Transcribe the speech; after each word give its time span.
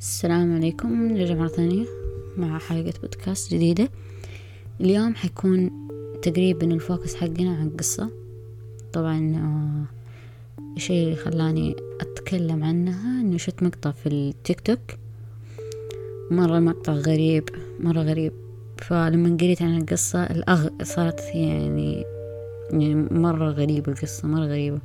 السلام 0.00 0.56
عليكم. 0.56 1.08
نرجع 1.08 1.34
مرة 1.34 1.48
ثانية 1.48 1.84
مع 2.36 2.58
حلقة 2.58 2.92
بودكاست 3.02 3.54
جديدة. 3.54 3.88
اليوم 4.80 5.14
حيكون 5.14 5.70
تقريبا 6.22 6.66
الفوكس 6.66 7.14
حقنا 7.14 7.56
عن 7.56 7.70
قصة. 7.70 8.10
طبعا 8.92 9.36
آه، 9.36 10.64
الشيء 10.76 11.04
اللي 11.04 11.16
خلاني 11.16 11.76
أتكلم 12.00 12.64
عنها 12.64 13.20
إنه 13.20 13.36
شفت 13.36 13.62
مقطع 13.62 13.90
في 13.90 14.06
التيك 14.06 14.60
توك. 14.60 14.80
مرة 16.30 16.58
مقطع 16.58 16.92
غريب 16.92 17.48
مرة 17.80 18.00
غريب. 18.00 18.32
فلما 18.76 19.36
قريت 19.36 19.62
عن 19.62 19.78
القصة 19.78 20.22
الأغ 20.24 20.68
صارت 20.82 21.20
يعني 21.34 22.04
يعني 22.70 22.94
مرة 22.94 23.50
غريبة 23.50 23.92
القصة 23.92 24.28
مرة 24.28 24.46
غريبة. 24.46 24.80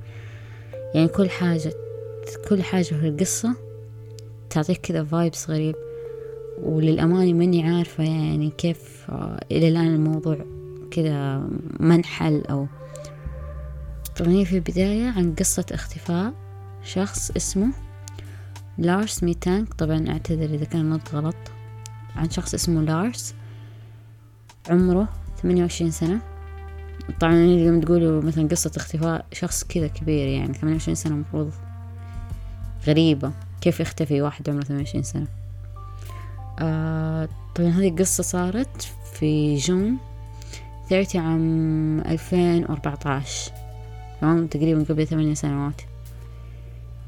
يعني 0.96 1.08
كل 1.08 1.30
حاجة 1.30 1.74
كل 2.50 2.64
حاجة 2.64 2.84
في 2.84 3.08
القصة 3.08 3.63
تعطيك 4.54 4.78
كذا 4.78 5.04
vibes 5.04 5.50
غريب. 5.50 5.76
وللأمانة 6.64 7.34
ماني 7.34 7.70
عارفة 7.70 8.04
يعني 8.04 8.50
كيف 8.58 9.06
آه، 9.10 9.46
إلى 9.52 9.68
الآن 9.68 9.96
الموضوع 9.96 10.38
كذا 10.92 11.48
منحل 11.80 12.44
أو. 12.50 12.68
طبعا 14.18 14.44
في 14.44 14.56
البداية 14.56 15.10
عن 15.10 15.36
قصة 15.36 15.66
اختفاء 15.72 16.34
شخص 16.84 17.32
اسمه 17.32 17.68
لارس 18.78 19.24
ميتانك. 19.24 19.74
طبعا 19.74 20.10
أعتذر 20.10 20.46
إذا 20.56 20.66
كان 20.66 20.90
نطق 20.90 21.16
غلط. 21.16 21.36
عن 22.16 22.30
شخص 22.30 22.54
اسمه 22.54 22.82
لارس. 22.82 23.36
عمره 24.70 25.10
ثمانية 25.42 25.62
وعشرين 25.62 25.92
سنة. 25.92 26.20
طبعا 27.20 27.34
اليوم 27.34 27.82
تقولوا 27.82 28.22
مثلا 28.22 28.48
قصة 28.48 28.72
اختفاء 28.76 29.26
شخص 29.32 29.64
كذا 29.64 29.88
كبير 29.88 30.28
يعني 30.28 30.54
ثمانية 30.54 30.76
وعشرين 30.76 30.96
سنة 30.96 31.16
مفروض 31.16 31.52
غريبة. 32.88 33.32
كيف 33.64 33.80
يختفي 33.80 34.22
واحد 34.22 34.50
عمره 34.50 34.64
ثمانية 34.64 34.84
وعشرين 34.84 35.04
سنة. 35.04 35.28
آه 36.60 37.30
طبعا 37.56 37.70
هذه 37.70 37.90
القصة 37.90 38.24
صارت 38.24 38.90
في 39.14 39.56
جون 39.56 39.98
ثيرتي 40.90 41.18
عام 41.18 42.00
ألفين 42.00 42.64
وأربعة 42.64 43.00
عشر 43.06 43.52
تمام؟ 44.22 44.48
تقريبا 44.48 44.86
قبل 44.90 45.08
ثمانية 45.08 45.34
سنوات. 45.34 45.82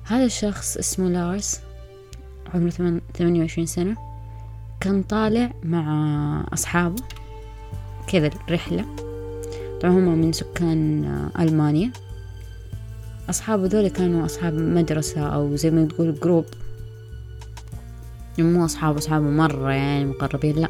هذا 0.03 0.25
الشخص 0.25 0.77
اسمه 0.77 1.09
لارس 1.09 1.61
عمره 2.53 2.99
ثمانية 3.13 3.41
وعشرين 3.41 3.67
سنة. 3.67 3.95
كان 4.79 5.03
طالع 5.03 5.51
مع 5.63 6.45
أصحابه 6.53 7.03
كذا 8.07 8.29
رحلة. 8.49 8.85
طبعا 9.81 9.94
هم 9.94 10.17
من 10.17 10.33
سكان 10.33 11.29
ألمانيا. 11.39 11.91
أصحابه 13.29 13.65
ذول 13.65 13.87
كانوا 13.87 14.25
أصحاب 14.25 14.53
مدرسة 14.53 15.21
أو 15.21 15.55
زي 15.55 15.71
ما 15.71 15.85
تقول 15.85 16.19
جروب 16.19 16.45
مو 18.39 18.65
أصحاب 18.65 18.97
أصحابه 18.97 19.25
مرة 19.25 19.71
يعني 19.71 20.05
مقربين 20.05 20.55
لأ. 20.55 20.67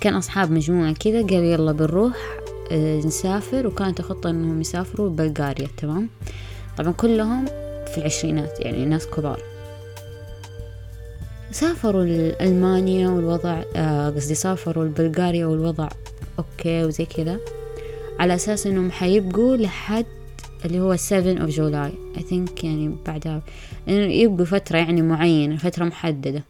كان 0.00 0.14
أصحاب 0.14 0.50
مجموعة 0.50 0.92
كذا 0.92 1.22
قال 1.22 1.44
يلا 1.44 1.72
بنروح 1.72 2.16
آه، 2.72 2.98
نسافر 2.98 3.66
وكانت 3.66 4.00
الخطة 4.00 4.30
إنهم 4.30 4.60
يسافروا 4.60 5.10
بلغاريا 5.10 5.68
تمام؟ 5.76 6.08
طبعا 6.78 6.92
كلهم 6.92 7.44
في 7.86 7.98
العشرينات 7.98 8.60
يعني 8.60 8.84
ناس 8.86 9.06
كبار. 9.06 9.40
سافروا 11.50 12.04
لألمانيا 12.04 13.08
والوضع 13.08 13.62
آه، 13.76 14.10
قصدي 14.10 14.34
سافروا 14.34 14.84
لبلغاريا 14.84 15.46
والوضع 15.46 15.88
okay 16.38 16.84
وزي 16.84 17.04
كذا 17.04 17.38
على 18.20 18.34
أساس 18.34 18.66
إنهم 18.66 18.90
حيبقوا 18.90 19.56
لحد 19.56 20.06
اللي 20.64 20.80
هو 20.80 20.96
7 20.96 21.46
of 21.46 21.50
July. 21.50 22.18
I 22.18 22.22
think 22.22 22.64
يعني 22.64 22.96
بعدها. 23.06 23.42
إنه 23.88 24.12
يبقوا 24.12 24.44
فترة 24.44 24.78
يعني 24.78 25.02
معينة 25.02 25.56
فترة 25.56 25.84
محددة. 25.84 26.44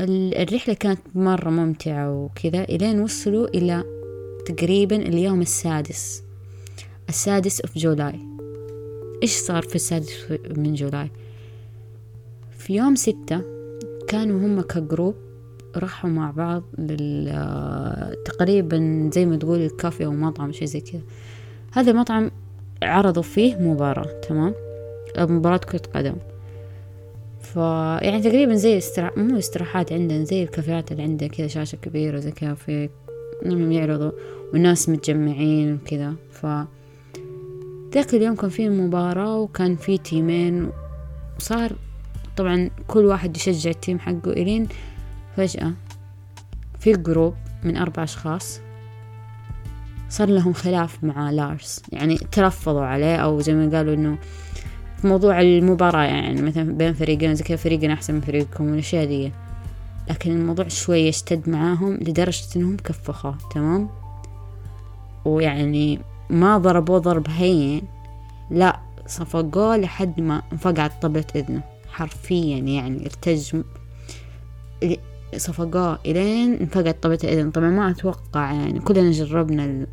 الرحلة 0.00 0.74
كانت 0.74 1.00
مرة 1.14 1.50
ممتعة 1.50 2.12
وكذا 2.12 2.64
إلين 2.64 3.00
وصلوا 3.00 3.48
إلى 3.48 3.84
تقريبا 4.46 4.96
اليوم 4.96 5.40
السادس. 5.40 6.22
السادس 7.08 7.62
of 7.62 7.78
July 7.78 8.20
إيش 9.22 9.32
صار 9.32 9.62
في 9.62 9.74
السادس 9.74 10.10
من 10.56 10.74
July 10.74 11.10
في 12.58 12.74
يوم 12.74 12.94
ستة 12.94 13.42
كانوا 14.08 14.46
هم 14.46 14.60
ك 14.60 14.69
group 14.69 15.14
راحوا 15.76 16.10
مع 16.10 16.30
بعض 16.30 16.62
لل 16.78 18.16
تقريبا 18.24 19.10
زي 19.14 19.26
ما 19.26 19.36
تقول 19.36 19.58
الكافي 19.58 20.04
أو 20.04 20.12
مطعم 20.12 20.52
شي 20.52 20.66
زي 20.66 20.80
كذا. 20.80 21.00
هذا 21.72 21.90
المطعم 21.90 22.30
عرضوا 22.82 23.22
فيه 23.22 23.56
مباراة 23.56 24.20
تمام؟ 24.28 24.54
مباراة 25.18 25.56
كرة 25.56 25.82
قدم. 25.94 26.14
ف 27.40 27.56
يعني 28.02 28.22
تقريبا 28.22 28.54
زي 28.54 28.78
استرا... 28.78 29.10
مو 29.16 29.38
استراحات 29.38 29.92
عندنا 29.92 30.24
زي 30.24 30.42
الكافيهات 30.42 30.92
اللي 30.92 31.02
عندنا 31.02 31.28
كذا 31.28 31.46
شاشة 31.46 31.76
كبيرة 31.76 32.18
زي 32.18 32.30
كافي 32.30 32.88
انهم 33.44 33.72
يعرضوا 33.72 34.10
والناس 34.52 34.88
متجمعين 34.88 35.74
وكذا. 35.74 36.14
ف 36.30 36.46
ذاك 37.94 38.14
اليوم 38.14 38.36
كان 38.36 38.50
في 38.50 38.68
مباراة 38.68 39.38
وكان 39.38 39.76
في 39.76 39.98
team 39.98 40.46
ين 40.46 40.70
وصار 41.36 41.72
طبعا 42.36 42.70
كل 42.88 43.04
واحد 43.04 43.36
يشجع 43.36 43.70
ال 43.70 43.76
team 43.76 43.98
حقه 43.98 44.30
إلين 44.30 44.68
فجأة 45.36 45.72
في 46.78 46.90
ال 46.90 46.97
group 46.97 47.34
من 47.64 47.76
أربع 47.76 48.02
أشخاص. 48.02 48.60
صار 50.12 50.28
لهم 50.28 50.52
خلاف 50.52 51.04
مع 51.04 51.30
لارس. 51.30 51.82
يعني 51.92 52.16
ترافسوا 52.16 52.84
عليه 52.84 53.16
أو 53.16 53.40
زي 53.40 53.54
ما 53.54 53.76
قالوا 53.76 53.94
إنه 53.94 54.18
في 54.96 55.06
موضوع 55.06 55.40
المباراة 55.40 56.02
يعني 56.02 56.42
مثلا 56.42 56.72
بين 56.72 56.92
فريقين 56.92 57.34
زي 57.34 57.44
كذا 57.44 57.56
فريقنا 57.56 57.94
أحسن 57.94 58.14
من 58.14 58.20
فريقكم 58.20 58.70
والأشياء 58.70 59.04
دي 59.06 59.32
لكن 60.10 60.30
الموضوع 60.30 60.68
شوية 60.68 61.08
اشتد 61.08 61.48
معاهم 61.48 61.94
لدرجة 61.94 62.46
إنهم 62.56 62.76
كفخوه 62.76 63.38
تمام؟ 63.54 63.88
ويعني 65.24 66.00
ما 66.30 66.58
ضربوه 66.58 66.98
ضرب 66.98 67.28
هين 67.28 67.82
لا 68.50 68.80
صفقوه 69.06 69.76
لحد 69.76 70.20
ما 70.20 70.42
انفقعت 70.52 71.02
طبلة 71.02 71.24
إذنه. 71.36 71.62
حرفيا 71.92 72.58
يعني 72.58 73.06
ارتج 73.06 73.62
صفقوه 75.36 75.98
إلين 76.06 76.54
انفقعت 76.54 77.02
طبلة 77.02 77.18
الإذن 77.24 77.50
طبعا 77.50 77.70
ما 77.70 77.90
أتوقع 77.90 78.52
يعني 78.52 78.80
كلنا 78.80 79.10
جربنا 79.10 79.86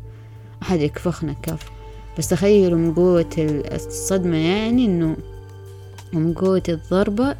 أحد 0.62 0.80
يكفخنا 0.80 1.32
كف. 1.42 1.70
بس 2.18 2.28
تخيلوا 2.28 2.78
من 2.78 2.94
قوة 2.94 3.30
الصدمة 3.72 4.36
يعني 4.36 4.84
إنه 4.84 5.16
من 6.12 6.34
قوة 6.34 6.62
الضربة 6.68 7.36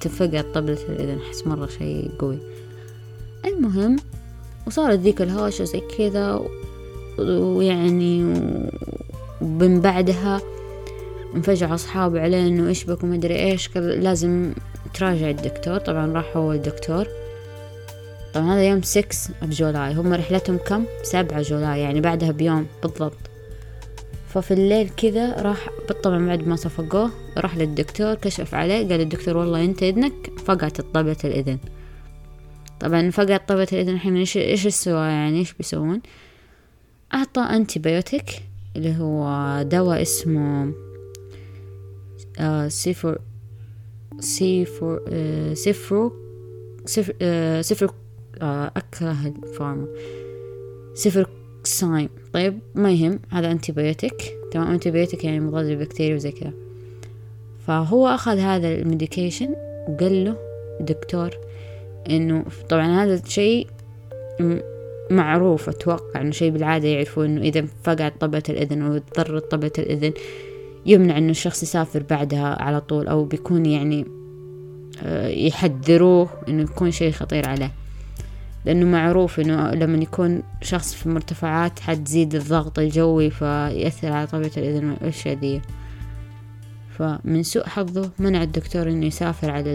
تفقع 0.00 0.40
طبلة 0.54 0.78
الإذن. 0.88 1.18
أحس 1.28 1.46
مرة 1.46 1.66
شي 1.66 2.08
قوي. 2.18 2.38
المهم 3.44 3.96
وصارت 4.66 4.98
ذيك 4.98 5.22
الهوشة 5.22 5.64
زي 5.64 5.80
كذا 5.98 6.40
ويعني 7.18 8.34
ومن 9.40 9.80
بعدها 9.80 10.40
انفجع 11.34 11.74
أصحابه 11.74 12.20
عليه 12.20 12.46
إنه 12.46 12.68
إيش 12.68 12.84
بك 12.84 13.04
ومدري 13.04 13.36
إيش. 13.36 13.76
لازم 13.76 14.52
تراجع 14.94 15.30
الدكتور. 15.30 15.78
طبعا 15.78 16.12
راح 16.12 16.36
هو 16.36 16.52
الدكتور. 16.52 17.06
طبعا 18.34 18.54
هذا 18.54 18.68
يوم 18.68 18.82
6 18.82 19.06
جولاي 19.42 19.94
هم 19.94 20.14
رحلتهم 20.14 20.56
كم؟ 20.56 20.84
سبعة 21.02 21.42
جولاي 21.42 21.80
يعني 21.80 22.00
بعدها 22.00 22.30
بيوم 22.30 22.66
بالضبط. 22.82 23.18
ففي 24.28 24.50
الليل 24.50 24.88
كذا 24.88 25.42
راح 25.42 25.68
بالطبع 25.88 26.18
بعد 26.18 26.48
ما 26.48 26.56
صفقوه 26.56 27.10
راح 27.36 27.56
للدكتور 27.56 28.14
كشف 28.14 28.54
عليه 28.54 28.88
قال 28.88 29.00
الدكتور 29.00 29.36
والله 29.36 29.64
أنت 29.64 29.82
إذنك 29.82 30.30
فقعت 30.44 30.80
طبلة 30.80 31.16
الإذن. 31.24 31.58
طبعا 32.80 33.10
فقعت 33.10 33.48
طبلة 33.48 33.68
الإذن 33.72 33.94
الحين 33.94 34.16
إيش 34.16 34.36
إيش 34.36 34.66
سوى 34.66 35.06
يعني؟ 35.06 35.38
إيش 35.38 35.52
بيسوون؟ 35.52 36.00
أعطى 37.14 37.40
antibiotic 37.40 38.42
اللي 38.76 38.96
هو 38.98 39.62
دواء 39.62 40.02
اسمه 40.02 40.72
آه 42.38 42.68
cefur 42.68 43.18
cefur 44.20 45.00
آه 45.08 45.54
cefuro 45.54 46.12
cefur 46.86 47.14
آه 47.22 47.60
cefur 47.60 47.94
أكره 48.76 49.16
ال 49.26 49.34
pharma. 49.34 49.86
cefuroxime 50.94 52.08
طيب 52.32 52.58
ما 52.74 52.92
يهم 52.92 53.18
هذا 53.30 53.50
antibiotic 53.50 54.34
تمام 54.52 54.70
antibiotic 54.70 55.24
يعني 55.24 55.40
مضاد 55.40 55.66
للبكتيريا 55.66 56.14
وزي 56.14 56.30
كذا. 56.30 56.52
فهو 57.66 58.08
أخذ 58.08 58.38
هذا 58.38 58.68
ال 58.68 58.76
medication 58.76 59.54
وقال 59.88 60.24
له 60.24 60.36
الدكتور 60.80 61.30
إنه 62.10 62.44
طبعا 62.68 63.04
هذا 63.04 63.14
الشيء 63.14 63.66
معروف 65.10 65.68
أتوقع 65.68 66.20
إنه 66.20 66.30
شيء 66.30 66.50
بالعادة 66.50 66.88
يعرفوا 66.88 67.24
إنه 67.24 67.40
إذا 67.40 67.66
فقعت 67.82 68.20
طبلة 68.20 68.42
الإذن 68.48 68.82
أو 68.82 68.96
اضطرت 68.96 69.50
طبلة 69.50 69.72
الإذن 69.78 70.12
يمنع 70.86 71.18
إنه 71.18 71.30
الشخص 71.30 71.62
يسافر 71.62 72.02
بعدها 72.10 72.62
على 72.62 72.80
طول 72.80 73.08
أو 73.08 73.24
بيكون 73.24 73.66
يعني 73.66 74.06
آه، 75.02 75.28
يحذروه 75.28 76.28
إنه 76.48 76.62
يكون 76.62 76.90
شيء 76.90 77.12
خطير 77.12 77.48
عليه. 77.48 77.72
لأنه 78.64 78.86
معروف 78.86 79.40
إنه 79.40 79.70
لما 79.70 79.98
يكون 79.98 80.42
شخص 80.62 80.94
في 80.94 81.08
مرتفعات 81.08 81.80
حتزيد 81.80 82.34
الضغط 82.34 82.78
الجوي 82.78 83.30
فيأثر 83.30 84.12
على 84.12 84.26
طبيعة 84.26 84.52
الإذن 84.56 84.90
والأشياء 84.90 85.34
دي 85.34 85.60
فمن 86.98 87.42
سوء 87.42 87.66
حظه 87.66 88.10
منع 88.18 88.42
الدكتور 88.42 88.88
إنه 88.88 89.06
يسافر 89.06 89.50
على 89.50 89.70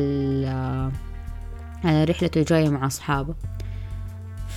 على 1.84 2.04
رحلته 2.04 2.40
الجاية 2.40 2.70
مع 2.70 2.88
أصحابه. 2.88 3.36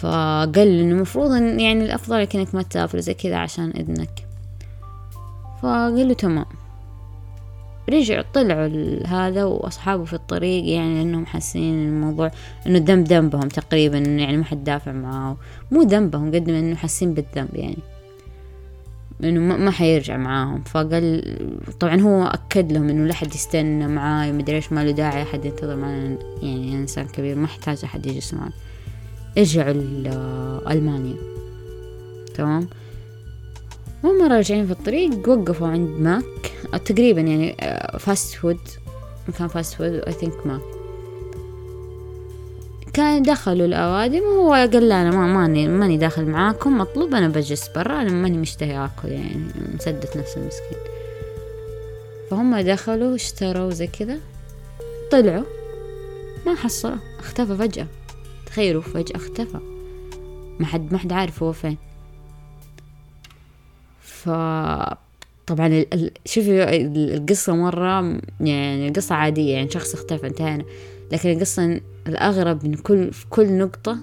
فقال 0.00 0.58
إنه 0.58 0.94
المفروض 0.94 1.30
يعني 1.42 1.84
الأفضل 1.84 2.22
لك 2.22 2.36
إنك 2.36 2.54
ما 2.54 2.62
تسافر 2.62 3.00
زي 3.00 3.14
كذا 3.14 3.36
عشان 3.36 3.70
إذنك. 3.70 4.26
فقال 5.62 6.08
له 6.08 6.14
تمام. 6.14 6.46
رجع 7.88 8.22
طلعوا 8.34 9.06
هذا 9.06 9.44
وأصحابه 9.44 10.04
في 10.04 10.12
الطريق 10.12 10.64
يعني 10.64 11.02
إنهم 11.02 11.26
حاسين 11.26 11.88
الموضوع 11.88 12.30
إنه 12.66 12.78
الذنب 12.78 13.06
ذنبهم 13.08 13.48
تقريبا 13.48 13.98
يعني 13.98 14.36
ما 14.36 14.44
حد 14.44 14.64
دافع 14.64 14.92
معاه. 14.92 15.36
مو 15.70 15.82
ذنبهم 15.82 16.34
قد 16.34 16.50
ما 16.50 16.58
إنه 16.58 16.76
حاسين 16.76 17.14
بالذنب 17.14 17.54
يعني. 17.54 17.78
إنه 19.24 19.40
ما 19.56 19.70
حيرجع 19.70 20.16
معاهم. 20.16 20.62
فقال 20.62 21.36
طبعا 21.80 22.00
هو 22.00 22.26
أكد 22.26 22.72
لهم 22.72 22.88
إنه 22.88 23.06
لا 23.06 23.14
حد 23.14 23.34
يستنى 23.34 23.88
معاي 23.88 24.32
مدري 24.32 24.56
إيش 24.56 24.72
ما 24.72 24.84
له 24.84 24.90
داعي 24.90 25.22
أحد 25.22 25.44
ينتظر 25.44 25.76
معنا 25.76 26.18
يعني 26.42 26.74
إنسان 26.74 27.06
كبير 27.06 27.36
ما 27.36 27.44
يحتاج 27.44 27.80
أحد 27.84 28.06
يجلس 28.06 28.34
معنا 28.34 28.52
رجعوا 29.38 29.72
ألمانيا. 30.72 31.16
تمام؟ 32.34 32.68
وهم 34.04 34.32
راجعين 34.32 34.66
في 34.66 34.72
الطريق 34.72 35.28
وقفوا 35.28 35.68
عند 35.68 36.00
ماك. 36.00 36.24
تقريبا 36.84 37.20
يعني 37.20 37.56
fast 37.98 38.34
food 38.34 38.58
مكان 39.28 39.48
fast 39.48 39.74
food 39.74 39.92
I 40.06 40.12
think 40.12 40.46
ماك. 40.46 40.60
كان 42.92 43.22
دخلوا 43.22 43.66
الأوادم 43.66 44.22
وهو 44.22 44.52
قال 44.52 44.88
لا 44.88 45.02
أنا 45.02 45.10
ما 45.10 45.26
ماني 45.26 45.68
ماني 45.68 45.96
داخل 45.96 46.24
معاكم 46.24 46.78
مطلوب 46.78 47.14
أنا 47.14 47.28
بجلس 47.28 47.68
برا 47.68 48.02
أنا 48.02 48.10
ماني 48.10 48.38
مشتهي 48.38 48.84
آكل 48.84 49.08
يعني 49.08 49.40
مسدت 49.74 50.16
نفس 50.16 50.36
المسكين. 50.36 50.78
فهم 52.30 52.60
دخلوا 52.60 53.14
اشتروا 53.14 53.70
زي 53.70 53.86
كذا 53.86 54.18
طلعوا. 55.12 55.44
ما 56.46 56.54
حصلوا 56.54 56.96
اختفى 57.18 57.56
فجأة. 57.56 57.86
تخيلوا 58.46 58.82
فجأة 58.82 59.16
اختفى. 59.16 59.58
ما 60.60 60.66
حد 60.66 60.92
ما 60.92 60.98
حد 60.98 61.12
عارف 61.12 61.42
هو 61.42 61.52
فين. 61.52 61.76
ف 64.22 64.28
طبعا 65.46 65.84
شوفي 66.24 66.76
القصة 67.16 67.54
مرة 67.54 68.20
يعني 68.40 68.88
القصة 68.88 69.14
عادية 69.14 69.54
يعني 69.54 69.70
شخص 69.70 69.94
اختفى 69.94 70.26
انتهينا 70.26 70.64
لكن 71.12 71.30
القصة 71.30 71.80
الأغرب 72.06 72.66
من 72.66 72.74
كل 72.74 73.12
في 73.12 73.26
كل 73.30 73.52
نقطة 73.52 73.98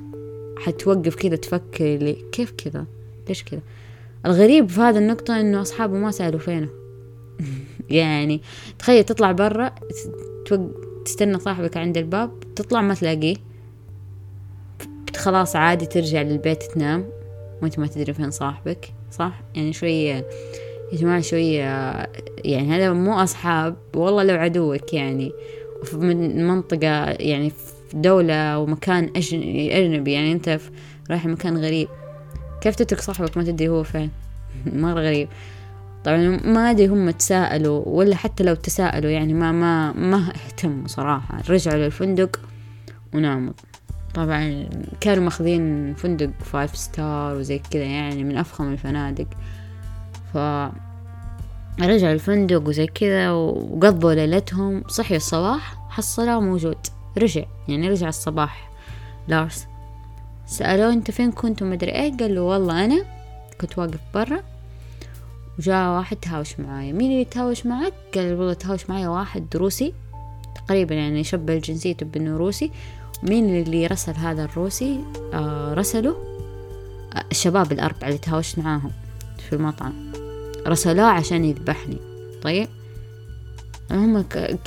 حتوقف 0.57 1.15
كذا 1.15 1.35
تفكر 1.35 1.85
لي 1.85 2.17
كيف 2.31 2.51
كذا؟ 2.51 2.85
ليش 3.27 3.44
كذا؟ 3.44 3.62
الغريب 4.25 4.69
في 4.69 4.81
هذه 4.81 4.97
النقطة 4.97 5.39
إنه 5.39 5.62
أصحابه 5.62 5.97
ما 5.97 6.12
سألوا 6.12 6.39
فينه. 6.39 6.69
يعني 7.89 8.41
تخيل 8.79 9.03
تطلع 9.03 9.31
برا 9.31 9.75
تستنى 11.06 11.39
صاحبك 11.39 11.77
عند 11.77 11.97
الباب 11.97 12.39
تطلع 12.56 12.81
ما 12.81 12.94
تلاقيه. 12.94 13.35
خلاص 15.15 15.56
عادي 15.56 15.85
ترجع 15.85 16.21
للبيت 16.21 16.63
تنام 16.63 17.09
وأنت 17.61 17.79
ما 17.79 17.88
تدري 17.88 18.13
فين 18.13 18.31
صاحبك. 18.31 18.94
صح؟ 19.17 19.33
يعني 19.56 19.73
شوية 19.73 20.15
يا 20.91 20.97
جماعة 20.97 21.21
شوية 21.21 21.63
يعني 22.45 22.67
هذا 22.75 22.94
مو 22.94 23.13
أصحاب 23.23 23.75
والله 23.95 24.23
لو 24.23 24.35
عدوك 24.35 24.94
يعني 24.94 25.31
من 25.94 26.47
منطقة 26.47 27.06
يعني 27.12 27.50
في 27.50 27.73
دولة 27.94 28.59
ومكان 28.59 29.12
أجنبي 29.15 30.12
يعني 30.12 30.31
أنت 30.31 30.59
رايح 31.09 31.25
مكان 31.25 31.57
غريب. 31.57 31.88
كيف 32.62 32.75
تترك 32.75 33.01
صاحبك؟ 33.01 33.38
ما 33.38 33.44
تدري 33.44 33.67
هو 33.69 33.83
فين. 33.83 34.09
مرة 34.65 35.00
غريب. 35.01 35.27
طبعا 36.06 36.39
ما 36.44 36.71
أدري 36.71 36.88
هم 36.88 37.09
تساءلوا 37.09 37.83
ولا 37.85 38.15
حتى 38.15 38.44
لو 38.44 38.56
تساءلوا 38.56 39.11
يعني 39.11 39.33
ما 39.33 39.51
ما 39.51 39.91
ما 39.91 40.33
اهتموا 40.47 40.88
صراحة. 40.88 41.41
رجعوا 41.50 41.77
للفندق 41.77 42.39
وناموا. 43.13 43.53
طبعا 44.15 44.69
كانوا 45.01 45.23
ماخذين 45.23 45.94
فندق 45.94 46.29
five 46.39 46.75
star 46.75 47.36
وزي 47.35 47.59
كذا 47.59 47.83
يعني 47.83 48.23
من 48.23 48.38
أفخم 48.38 48.73
الفنادق. 48.73 49.27
ف 50.33 50.38
رجعوا 51.81 52.13
الفندق 52.13 52.67
وزي 52.67 52.88
كذا 52.88 53.31
وقضوا 53.31 54.13
ليلتهم. 54.13 54.83
صحي 54.88 55.15
الصباح 55.15 55.89
حصلوه 55.89 56.39
موجود. 56.39 56.77
رجع 57.17 57.44
يعني 57.67 57.89
رجع 57.89 58.07
الصباح. 58.07 58.71
لارس 59.27 59.67
سألوه 60.45 60.94
أنت 60.94 61.11
فين 61.11 61.31
كنت 61.31 61.61
ومدري 61.61 61.91
إيه. 61.91 62.18
قال 62.18 62.35
له 62.35 62.41
والله 62.41 62.85
أنا 62.85 63.06
كنت 63.61 63.77
واقف 63.77 64.00
برا. 64.13 64.39
وجاء 65.59 65.89
واحد 65.97 66.18
تهاوش 66.18 66.59
معايا. 66.59 66.94
مين 66.94 67.11
اللي 67.11 67.25
تهاوش 67.25 67.65
معك 67.65 67.94
قال 68.15 68.33
والله 68.33 68.53
تهاوش 68.53 68.89
معايا 68.89 69.07
واحد 69.07 69.56
روسي. 69.56 69.94
تقريبا 70.56 70.95
يعني 70.95 71.23
شبه 71.23 71.57
جنسيته 71.57 72.06
بانه 72.06 72.38
روسي. 72.38 72.71
مين 73.23 73.62
اللي 73.62 73.88
رسل 73.88 74.13
هذا 74.13 74.44
الروسي؟ 74.44 75.00
آه 75.33 75.73
رسله 75.73 76.15
آه 77.13 77.25
الشباب 77.31 77.71
الأربعة 77.71 78.07
اللي 78.07 78.17
تهاوشت 78.17 78.59
معاهم 78.59 78.91
في 79.50 79.53
المطعم. 79.53 79.94
رسلوه 80.67 81.06
عشان 81.06 81.45
يذبحني. 81.45 81.97
طيب؟ 82.41 82.67
هم 83.91 84.21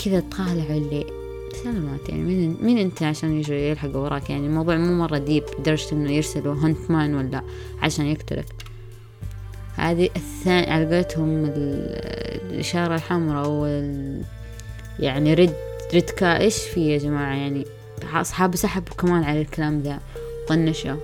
كذا 0.04 0.20
طالعوا 0.20 0.76
اللي 0.76 1.06
سلامات 1.62 2.08
يعني 2.08 2.22
مين 2.22 2.56
مين 2.60 2.78
أنت 2.78 3.02
عشان 3.02 3.38
يجي 3.38 3.70
يلحق 3.70 3.96
وراك؟ 3.96 4.30
يعني 4.30 4.46
الموضوع 4.46 4.76
مو 4.76 4.94
مرة 4.94 5.18
ديب 5.18 5.44
لدرجة 5.58 5.92
إنه 5.92 6.10
يرسلوا 6.10 6.54
هانت 6.54 6.90
مان 6.90 7.14
ولا 7.14 7.42
عشان 7.82 8.06
يقتلك. 8.06 8.46
هذه 9.74 10.10
الثاني 10.16 10.70
على 10.70 10.96
قولتهم 10.96 11.44
الإشارة 11.44 12.94
الحمراء 12.94 13.48
وال 13.48 14.22
يعني 14.98 15.34
رد 15.34 15.54
رد 15.94 16.02
كا 16.02 16.40
إيش 16.40 16.56
في 16.58 16.80
يا 16.92 16.98
جماعة 16.98 17.34
يعني؟ 17.34 17.64
أصحابي 18.04 18.56
سحبوا 18.56 18.94
كمان 18.94 19.24
على 19.24 19.40
الكلام 19.40 19.80
ذا 19.80 20.00
طنشوا. 20.48 20.96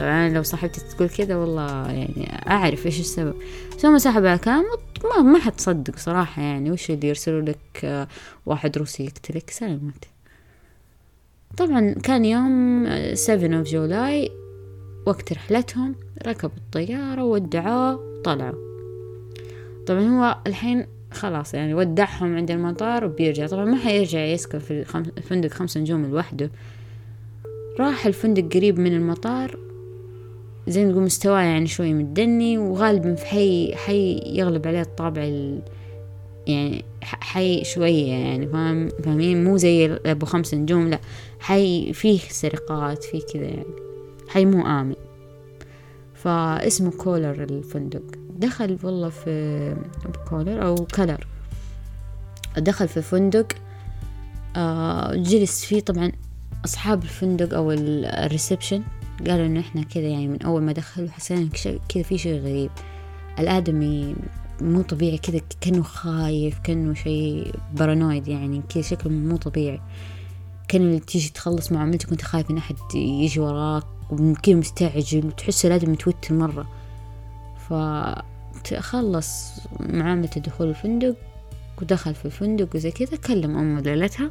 طبعا 0.00 0.28
لو 0.28 0.42
صاحبتي 0.42 0.80
تقول 0.80 1.08
كذا 1.08 1.36
والله 1.36 1.90
يعني 1.90 2.48
أعرف 2.50 2.86
إيش 2.86 3.00
السبب. 3.00 3.34
بس 3.78 3.86
هم 3.86 3.98
سحبوا 3.98 4.28
على 4.28 4.36
الكلام 4.36 4.64
ما 5.04 5.22
ما 5.22 5.38
حتصدق 5.38 5.96
صراحة 5.98 6.42
يعني. 6.42 6.70
وش 6.70 6.90
اللي 6.90 7.08
يرسلوا 7.08 7.40
لك 7.40 7.84
آه، 7.84 8.08
واحد 8.46 8.78
روسي 8.78 9.04
يقتلك؟ 9.04 9.50
سلامت 9.50 10.04
طبعا 11.56 11.94
كان 12.02 12.24
يوم 12.24 12.86
7 13.14 13.58
of 13.58 13.66
July 13.68 14.30
وقت 15.06 15.32
رحلتهم 15.32 15.94
ركبوا 16.26 16.56
الطيارة 16.56 17.24
ودعوه 17.24 17.96
وطلعوا 17.96 18.72
طبعا 19.86 20.00
هو 20.00 20.38
الحين 20.46 20.86
خلاص 21.12 21.54
يعني 21.54 21.74
ودعهم 21.74 22.36
عند 22.36 22.50
المطار 22.50 23.04
وبيرجع. 23.04 23.46
طبعا 23.46 23.64
ما 23.64 23.76
حيرجع 23.76 24.24
يسكن 24.24 24.58
في 24.58 24.84
الفندق 25.18 25.50
خمسة 25.50 25.80
نجوم 25.80 26.06
لوحده. 26.06 26.50
راح 27.80 28.06
الفندق 28.06 28.56
قريب 28.56 28.78
من 28.78 28.92
المطار 28.92 29.58
زي 30.68 30.84
ما 30.84 30.90
نقول 30.90 31.02
مستواه 31.02 31.40
يعني 31.40 31.66
شوي 31.66 31.94
متدني 31.94 32.58
وغالبا 32.58 33.14
في 33.14 33.26
حي 33.26 33.74
حي 33.74 34.20
يغلب 34.26 34.66
عليه 34.66 34.80
الطابع 34.80 35.22
ال 35.22 35.62
يعني 36.46 36.84
حي 37.02 37.64
شوية 37.64 38.12
يعني 38.12 38.46
فاهم؟ 38.46 38.88
فاهمين؟ 38.88 39.44
مو 39.44 39.56
زي 39.56 39.98
أبو 40.06 40.26
خمس 40.26 40.54
نجوم 40.54 40.88
لا. 40.88 41.00
حي 41.40 41.92
فيه 41.92 42.18
سرقات 42.18 43.04
فيه 43.04 43.20
كذا 43.32 43.44
يعني. 43.44 43.74
حي 44.28 44.44
مو 44.44 44.66
آمن. 44.66 44.94
فاسمه 46.14 46.90
كولر 46.90 47.42
الفندق. 47.42 48.02
دخل 48.38 48.78
والله 48.82 49.08
في 49.08 49.76
كولر 50.28 50.66
أو 50.66 50.74
كلر. 50.74 51.26
دخل 52.58 52.88
في 52.88 53.02
فندق 53.02 53.46
آه 54.56 55.14
جلس 55.14 55.64
فيه 55.64 55.80
طبعا 55.80 56.12
أصحاب 56.64 57.02
الفندق 57.02 57.54
أو 57.54 57.72
ال 57.72 57.83
reception 57.83 58.82
قالوا 59.26 59.46
إنه 59.46 59.60
إحنا 59.60 59.82
كذا 59.82 60.08
يعني 60.08 60.28
من 60.28 60.42
أول 60.42 60.62
ما 60.62 60.72
دخلوا 60.72 61.08
حسينا 61.08 61.48
كذا 61.88 62.02
في 62.02 62.18
شيء 62.18 62.40
غريب. 62.40 62.70
الآدمي 63.38 64.16
مو 64.60 64.82
طبيعي 64.82 65.18
كذا 65.18 65.40
كأنه 65.60 65.82
خايف 65.82 66.58
كأنه 66.58 66.94
شيء 66.94 67.54
paranoid 67.74 68.28
يعني 68.28 68.62
كذا 68.68 68.82
شكله 68.82 69.12
مو 69.12 69.36
طبيعي. 69.36 69.80
كان 70.68 71.06
تيجي 71.06 71.28
تخلص 71.28 71.72
معاملتك 71.72 72.08
وأنت 72.08 72.22
خايف 72.22 72.50
إن 72.50 72.56
أحد 72.56 72.76
يجي 72.94 73.40
وراك 73.40 73.84
وكذا 74.10 74.54
مستعجل 74.54 75.26
وتحس 75.26 75.66
الآدمي 75.66 75.92
متوتر 75.92 76.34
مرة. 76.34 76.66
فخلص 77.72 79.50
معاملة 79.80 80.30
دخول 80.36 80.68
الفندق 80.68 81.16
ودخل 81.82 82.14
في 82.14 82.24
الفندق 82.24 82.68
وزي 82.74 82.90
كذا 82.90 83.16
كلم 83.16 83.56
أمه 83.56 83.80
ليلتها 83.80 84.30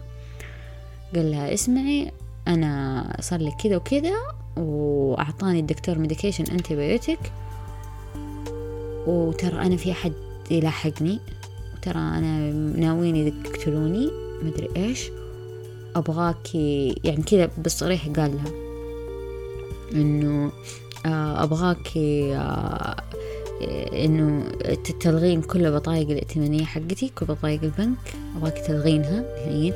قال 1.15 1.31
لها 1.31 1.53
اسمعي 1.53 2.11
أنا 2.47 3.17
صار 3.21 3.39
لي 3.39 3.51
كذا 3.63 3.75
وكذا 3.75 4.13
وأعطاني 4.57 5.59
الدكتور 5.59 5.97
medication 5.97 6.43
antibiotic 6.51 7.19
وترى 9.07 9.61
أنا 9.61 9.75
في 9.77 9.91
أحد 9.91 10.13
يلاحقني 10.51 11.19
وترى 11.75 11.99
أنا 11.99 12.51
ناويين 12.53 13.15
يقتلوني 13.15 14.09
مدري 14.43 14.69
إيش. 14.77 15.09
أبغاكي 15.95 16.95
يعني 17.03 17.23
كذا 17.23 17.49
بالصريح 17.57 18.07
قال 18.07 18.35
لها 18.35 18.51
إنه 19.93 20.51
آه، 21.05 21.43
أبغاكي 21.43 22.35
آه، 22.35 22.95
إنه 24.05 24.45
تلغين 24.99 25.41
كل 25.41 25.65
البطايق 25.65 26.09
الائتمانية 26.09 26.65
حقتي 26.65 27.11
كل 27.17 27.25
بطايق 27.25 27.63
البنك 27.63 27.97
أبغاك 28.37 28.57
تلغينها 28.67 29.19
الحين 29.19 29.73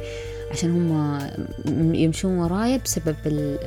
عشان 0.51 0.71
هم 0.71 1.95
يمشون 1.95 2.37
ورايا 2.37 2.77
بسبب 2.77 3.15
ال 3.25 3.57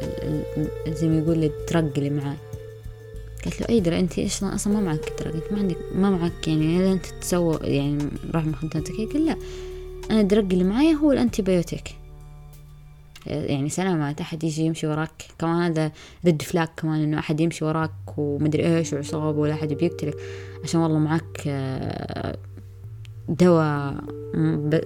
ال 0.87 0.95
زي 0.95 1.09
ما 1.09 1.19
يقول 1.19 1.45
الدرق 1.45 1.93
اللي 1.97 2.11
معاي. 2.11 2.37
قالت 3.45 3.61
له 3.61 3.69
أي 3.69 3.81
درا 3.81 3.99
أنت 3.99 4.19
إيش 4.19 4.45
أصلا 4.45 4.73
ما 4.73 4.81
معك 4.81 5.13
أنت 5.21 5.53
ما 5.53 5.59
عندك 5.59 5.77
ما 5.95 6.11
معك 6.11 6.49
يعني 6.49 6.79
اذا 6.79 6.93
أنت 6.93 7.07
تسوى 7.21 7.59
يعني 7.63 7.99
راح 8.35 8.47
مخدرات 8.47 8.89
قال 8.89 9.27
لا 9.27 9.37
أنا 10.11 10.21
الدرق 10.21 10.45
اللي 10.53 10.65
معايا 10.65 10.93
هو 10.93 11.13
الأنتي 11.13 11.43
بايوتيك 11.43 11.89
يعني 13.27 13.69
سلامات 13.69 14.21
أحد 14.21 14.45
يجي 14.45 14.63
يمشي 14.63 14.87
وراك. 14.87 15.25
كمان 15.39 15.63
هذا 15.63 15.93
رد 16.27 16.43
فلاك 16.43 16.71
كمان 16.77 17.03
إنه 17.03 17.19
أحد 17.19 17.41
يمشي 17.41 17.65
وراك 17.65 17.91
ومدري 18.17 18.77
إيش 18.77 18.93
وعصابة 18.93 19.39
ولا 19.39 19.53
أحد 19.53 19.73
بيقتلك. 19.73 20.15
عشان 20.65 20.81
والله 20.81 20.99
معك 20.99 21.43
آه، 21.47 22.39
دواء 23.29 23.95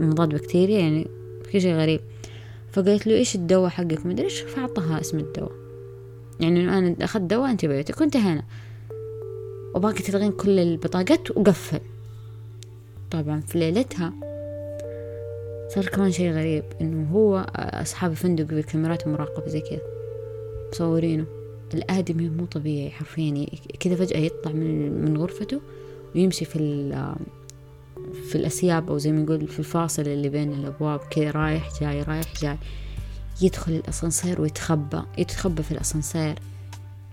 مضاد 0.00 0.28
بكتيريا 0.28 0.78
يعني 0.78 1.08
في 1.50 1.60
شيء 1.60 1.74
غريب. 1.74 2.00
فقالت 2.72 3.06
له 3.06 3.14
إيش 3.14 3.34
الدواء 3.34 3.68
حقك؟ 3.70 4.06
مدري 4.06 4.24
إيش 4.24 4.40
فأعطاها 4.40 5.00
اسم 5.00 5.18
الدواء. 5.18 5.52
يعني 6.40 6.78
أنا 6.78 6.96
أخذت 7.00 7.22
دواء 7.22 7.50
أنتي 7.50 7.68
بيوتك 7.68 8.00
وانتهينا. 8.00 8.42
وباقي 9.74 10.02
تلغين 10.02 10.32
كل 10.32 10.58
البطاقات 10.58 11.30
وقفل. 11.30 11.80
طبعا 13.10 13.40
في 13.40 13.58
ليلتها 13.58 14.12
صار 15.74 15.86
كمان 15.86 16.12
شي 16.12 16.30
غريب 16.30 16.64
إنه 16.80 17.10
هو 17.12 17.46
أصحاب 17.56 18.10
الفندق 18.10 18.44
بكاميرات 18.44 19.08
مراقبة 19.08 19.48
زي 19.48 19.60
كذا 19.60 19.80
مصورينه 20.72 21.24
الآدمي 21.74 22.28
مو 22.28 22.44
طبيعي 22.44 22.90
حرفيا 22.90 23.46
كذا 23.80 23.96
فجأة 23.96 24.18
يطلع 24.18 24.52
من 24.52 25.04
من 25.04 25.16
غرفته 25.16 25.60
ويمشي 26.14 26.44
في 26.44 26.58
في 28.28 28.34
الأسياب 28.34 28.90
أو 28.90 28.98
زي 28.98 29.12
ما 29.12 29.22
نقول 29.22 29.48
في 29.48 29.58
الفاصل 29.58 30.02
اللي 30.02 30.28
بين 30.28 30.52
الأبواب 30.52 31.00
كذا 31.10 31.30
رايح 31.30 31.80
جاي 31.80 32.02
رايح 32.02 32.26
جاي 32.42 32.58
يدخل 33.42 33.72
الأسانسير 33.72 34.40
ويتخبى 34.40 35.02
يتخبى 35.18 35.62
في 35.62 35.72
الأسانسير 35.72 36.34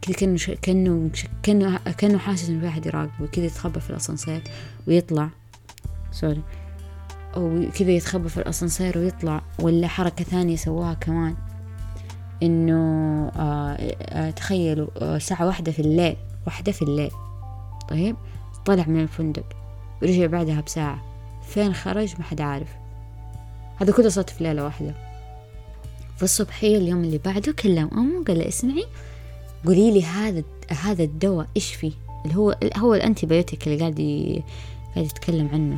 كذا 0.01 0.15
كأنه. 0.15 0.37
كأنه. 0.61 1.09
كأنه 1.43 1.77
كأنه 1.77 2.17
حاسس 2.17 2.49
إنه 2.49 2.59
في 2.59 2.67
أحد 2.67 2.85
يراقبه 2.85 3.27
كذا 3.27 3.45
يتخبى 3.45 3.79
في 3.79 3.89
الأسانسير 3.89 4.41
ويطلع 4.87 5.29
سوري 6.11 6.41
أو 7.35 7.65
كذا 7.75 7.91
يتخبى 7.91 8.29
في 8.29 8.37
الأسانسير 8.37 8.97
ويطلع 8.97 9.41
ولا 9.59 9.87
حركة 9.87 10.23
ثانية 10.23 10.55
سواها 10.55 10.93
كمان. 10.93 11.35
إنه 12.43 12.77
آه 13.35 13.73
آه 14.01 14.29
تخيلوا 14.29 14.87
آه 14.97 15.17
ساعة 15.17 15.45
واحدة 15.45 15.71
في 15.71 15.79
الليل 15.79 16.15
واحدة 16.45 16.71
في 16.71 16.81
الليل. 16.81 17.11
طيب 17.89 18.15
طلع 18.65 18.85
من 18.87 19.01
الفندق 19.01 19.45
ورجع 20.01 20.25
بعدها 20.25 20.61
بساعة. 20.61 21.03
فين 21.47 21.73
خرج؟ 21.73 22.13
ما 22.17 22.23
حد 22.23 22.41
عارف. 22.41 22.69
هذا 23.77 23.91
كله 23.93 24.09
صار 24.09 24.23
في 24.23 24.43
ليلة 24.43 24.63
واحدة. 24.63 24.93
في 26.17 26.23
الصبحية 26.23 26.77
اليوم 26.77 27.03
اللي 27.03 27.17
بعده 27.17 27.51
كلم 27.51 27.89
أمه 27.93 28.23
قال 28.23 28.39
لها 28.39 28.47
اسمعي 28.47 28.85
قولي 29.65 29.91
لي 29.91 30.03
هذا 30.03 30.43
هذا 30.69 31.03
الدواء 31.03 31.47
إيش 31.55 31.75
فيه؟ 31.75 31.91
اللي 32.25 32.35
هو 32.35 32.55
هو 32.77 32.93
الأنتي 32.95 33.25
بايوتيك 33.25 33.67
اللي 33.67 33.79
قاعد 33.79 33.95
قاعد 34.95 35.05
يتكلم 35.05 35.49
عنه. 35.53 35.77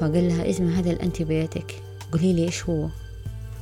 فقال 0.00 0.28
لها 0.28 0.50
اسمع 0.50 0.68
هذا 0.68 0.90
ال 0.90 1.24
antibiotic 1.24 1.74
قولي 2.12 2.32
لي 2.32 2.44
إيش 2.44 2.64
هو؟ 2.64 2.88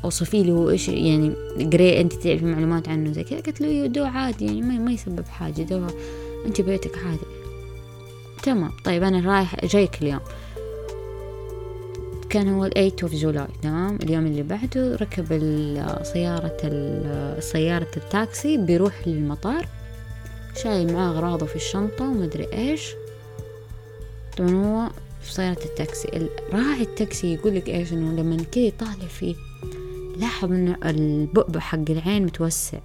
أوصفي 0.05 0.43
لي 0.43 0.53
هو 0.53 0.71
إيش 0.71 0.89
يعني 0.89 1.33
قري 1.73 2.01
أنت 2.01 2.13
تعرفي 2.13 2.45
معلومات 2.45 2.89
عنه 2.89 3.13
زي 3.13 3.25
كذا. 3.25 3.41
قلت 3.41 3.61
له 3.61 3.69
إيه، 3.69 3.87
دواء 3.87 4.09
عادي 4.09 4.47
يعني 4.47 4.79
ما, 4.79 4.93
يسبب 4.93 5.25
حاجة 5.27 5.63
دواء 5.63 5.91
antibiotic 6.47 6.99
عادي. 6.99 7.21
تمام. 8.43 8.71
طيب 8.85 9.03
أنا 9.03 9.33
رايح 9.35 9.65
جايك 9.65 10.03
اليوم. 10.03 10.21
كان 12.31 12.49
هو 12.49 12.65
ال 12.65 12.71
eight 12.71 13.03
of 13.03 13.15
July 13.15 13.47
تمام. 13.63 13.97
اليوم 13.97 14.27
اللي 14.27 14.43
بعده 14.43 14.97
ركب 14.97 15.27
سيارة 16.03 16.57
سيارة 17.41 17.91
التاكسي 17.97 18.57
بيروح 18.57 19.09
للمطار. 19.09 19.69
شايل 20.63 20.93
معاه 20.93 21.11
أغراضه 21.11 21.47
في 21.47 21.57
الشنطة 21.57 22.05
ومدري 22.05 22.53
إيش. 22.53 22.95
طبعا 24.37 24.51
هو 24.51 24.89
سيارة 25.31 25.65
التاكسي. 25.65 26.29
راعي 26.53 26.83
التاكسي 26.83 27.35
يقول 27.35 27.55
لك 27.55 27.69
إيش 27.69 27.93
إنه 27.93 28.23
لما 28.23 28.43
كذا 28.43 28.65
يطالع 28.65 29.07
فيه 29.07 29.35
لاحظ 30.17 30.53
إنه 30.53 30.77
البؤبؤ 30.85 31.59
حق 31.59 31.91
العين 31.91 32.25
متوسع. 32.25 32.79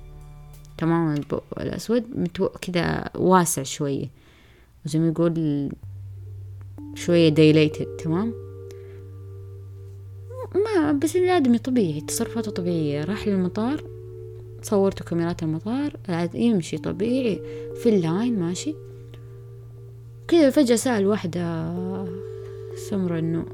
تماما 0.78 1.14
البؤبؤ 1.14 1.62
الأسود 1.62 2.04
متو... 2.16 2.48
كذا 2.48 3.10
واسع 3.16 3.64
شوية. 3.64 4.10
وزي 4.86 5.00
ما 5.00 5.08
يقول 5.08 5.70
شوية 6.96 7.30
dilated 7.30 7.86
تمام؟ 7.86 8.34
ما 10.56 10.92
بس 10.92 11.16
الآدمي 11.16 11.58
طبيعي 11.58 12.02
تصرفاته 12.02 12.52
طبيعية. 12.52 13.04
راح 13.04 13.28
للمطار 13.28 13.84
صورته 14.62 15.06
كاميرات 15.06 15.44
المطار 15.44 15.98
يمشي 16.34 16.78
طبيعي 16.78 17.42
في 17.76 17.90
ال 17.90 18.00
line 18.00 18.40
ماشي. 18.40 18.76
كذا 20.28 20.50
فجأة 20.50 20.76
سأل 20.76 21.08
واحدة 21.08 21.74
سمرة 22.76 23.20
إنه 23.20 23.46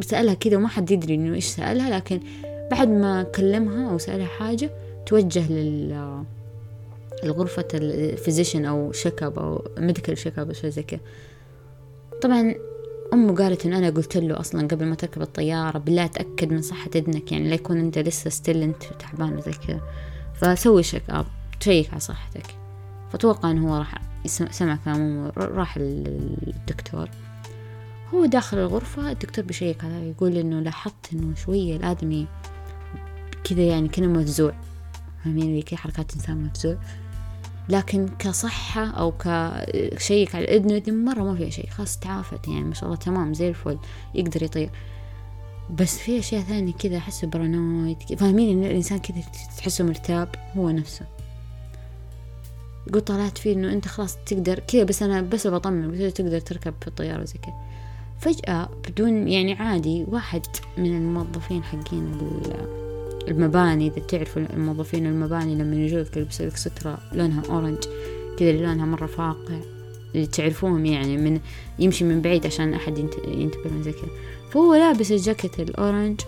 سألها 0.00 0.34
كذا 0.34 0.56
وما 0.56 0.68
حد 0.68 0.90
يدري 0.90 1.14
إنه 1.14 1.34
إيش 1.34 1.44
سألها 1.44 1.90
لكن 1.90 2.20
بعد 2.70 2.88
ما 2.88 3.22
كلمها 3.22 3.90
أو 3.90 3.98
سألها 3.98 4.26
حاجة 4.26 4.70
توجه 5.06 5.52
لل 5.52 6.24
الغرفة 7.24 7.68
ال 7.74 7.83
physician 7.83 8.64
أو 8.64 8.92
check 8.92 9.22
up 9.22 9.38
أو 9.38 9.64
medical 9.78 10.18
check 10.18 10.38
up 10.38 10.48
أو 10.48 10.70
زي 10.70 10.82
كذا. 10.82 11.00
طبعا 12.22 12.54
أمه 13.12 13.34
قالت 13.34 13.66
إن 13.66 13.72
أنا 13.72 13.90
قلت 13.90 14.16
له 14.16 14.40
أصلا 14.40 14.68
قبل 14.68 14.86
ما 14.86 14.94
تركب 14.94 15.22
الطيارة 15.22 15.78
بالله 15.78 16.06
تأكد 16.06 16.52
من 16.52 16.62
صحة 16.62 16.90
إذنك 16.96 17.32
يعني 17.32 17.48
لا 17.48 17.54
يكون 17.54 17.78
أنت 17.78 17.98
لسه 17.98 18.30
still 18.30 18.62
أنت 18.62 18.82
تعبان 18.98 19.36
وزي 19.36 19.52
كذا. 19.52 19.80
فسوي 20.34 20.82
شيك 20.82 21.02
أب 21.10 21.26
تشيك 21.60 21.90
على 21.90 22.00
صحتك. 22.00 22.46
فتوقع 23.12 23.50
إنه 23.50 23.70
هو 23.70 23.78
راح 23.78 23.94
سمع 24.26 24.78
كلام 24.84 24.96
أمه 24.96 25.32
راح 25.36 25.78
للدكتور. 25.78 27.08
هو 28.14 28.24
داخل 28.24 28.58
الغرفة 28.58 29.10
الدكتور 29.10 29.44
بيشيك 29.44 29.84
عليه 29.84 30.10
يقول 30.10 30.36
إنه 30.36 30.60
لاحظت 30.60 31.12
إنه 31.12 31.34
شوية 31.34 31.76
الآدمي 31.76 32.26
كذا 33.44 33.62
يعني 33.62 33.88
كأنه 33.88 34.06
مفزوع. 34.06 34.54
فاهمين؟ 35.24 35.62
كيف 35.62 35.80
حركات 35.80 36.14
إنسان 36.14 36.44
مفزوع. 36.44 36.78
لكن 37.68 38.08
كصحة 38.18 38.86
أو 38.86 39.12
كشيك 39.18 40.34
على 40.34 40.56
إذنه 40.56 40.82
مرة 40.94 41.22
ما 41.22 41.36
فيها 41.36 41.50
شيء. 41.50 41.70
خلاص 41.70 41.98
تعافت 41.98 42.48
يعني 42.48 42.64
ما 42.64 42.74
شاء 42.74 42.84
الله 42.84 42.96
تمام 42.96 43.34
زي 43.34 43.48
الفل 43.48 43.78
يقدر 44.14 44.42
يطير. 44.42 44.70
بس 45.70 45.98
في 45.98 46.18
أشياء 46.18 46.42
ثانية 46.42 46.72
كذا 46.72 46.96
أحسه 46.96 47.26
برانويد 47.26 47.96
فاهمين؟ 48.18 48.58
إن 48.58 48.70
الإنسان 48.70 48.98
كذا 48.98 49.20
تحسه 49.56 49.84
مرتاب 49.84 50.28
هو 50.56 50.70
نفسه. 50.70 51.06
قلت 52.92 53.06
طلعت 53.06 53.38
فيه 53.38 53.52
إنه 53.52 53.72
أنت 53.72 53.88
خلاص 53.88 54.16
تقدر 54.26 54.58
كذا 54.58 54.84
بس 54.84 55.02
أنا 55.02 55.20
بس 55.20 55.46
بطمن 55.46 55.90
بس 55.90 56.12
تقدر 56.12 56.40
تركب 56.40 56.74
في 56.80 56.88
الطيارة 56.88 57.24
زي 57.24 57.38
كذا. 57.42 57.67
فجأة 58.20 58.68
بدون 58.88 59.28
يعني 59.28 59.52
عادي 59.52 60.04
واحد 60.08 60.46
من 60.78 60.96
الموظفين 60.96 61.64
حقين 61.64 62.18
المباني 63.28 63.86
إذا 63.86 64.06
تعرفوا 64.06 64.42
الموظفين 64.52 65.06
المباني 65.06 65.54
لما 65.54 65.76
يجولك 65.76 66.16
يلبسوا 66.16 66.46
لك 66.46 66.56
سترة 66.56 66.98
لونها 67.12 67.42
أورنج 67.50 67.78
كذا 68.38 68.52
لونها 68.52 68.86
مرة 68.86 69.06
فاقع. 69.06 69.60
اللي 70.14 70.26
تعرفوهم 70.26 70.86
يعني 70.86 71.16
من 71.16 71.40
يمشي 71.78 72.04
من 72.04 72.20
بعيد 72.20 72.46
عشان 72.46 72.74
أحد 72.74 72.98
ينتبه 72.98 73.70
من 73.70 73.82
زي 73.82 73.92
كذا. 73.92 74.10
فهو 74.50 74.74
لابس 74.74 75.12
الجاكيت 75.12 75.60
ال 75.60 75.69
orange 75.69 76.20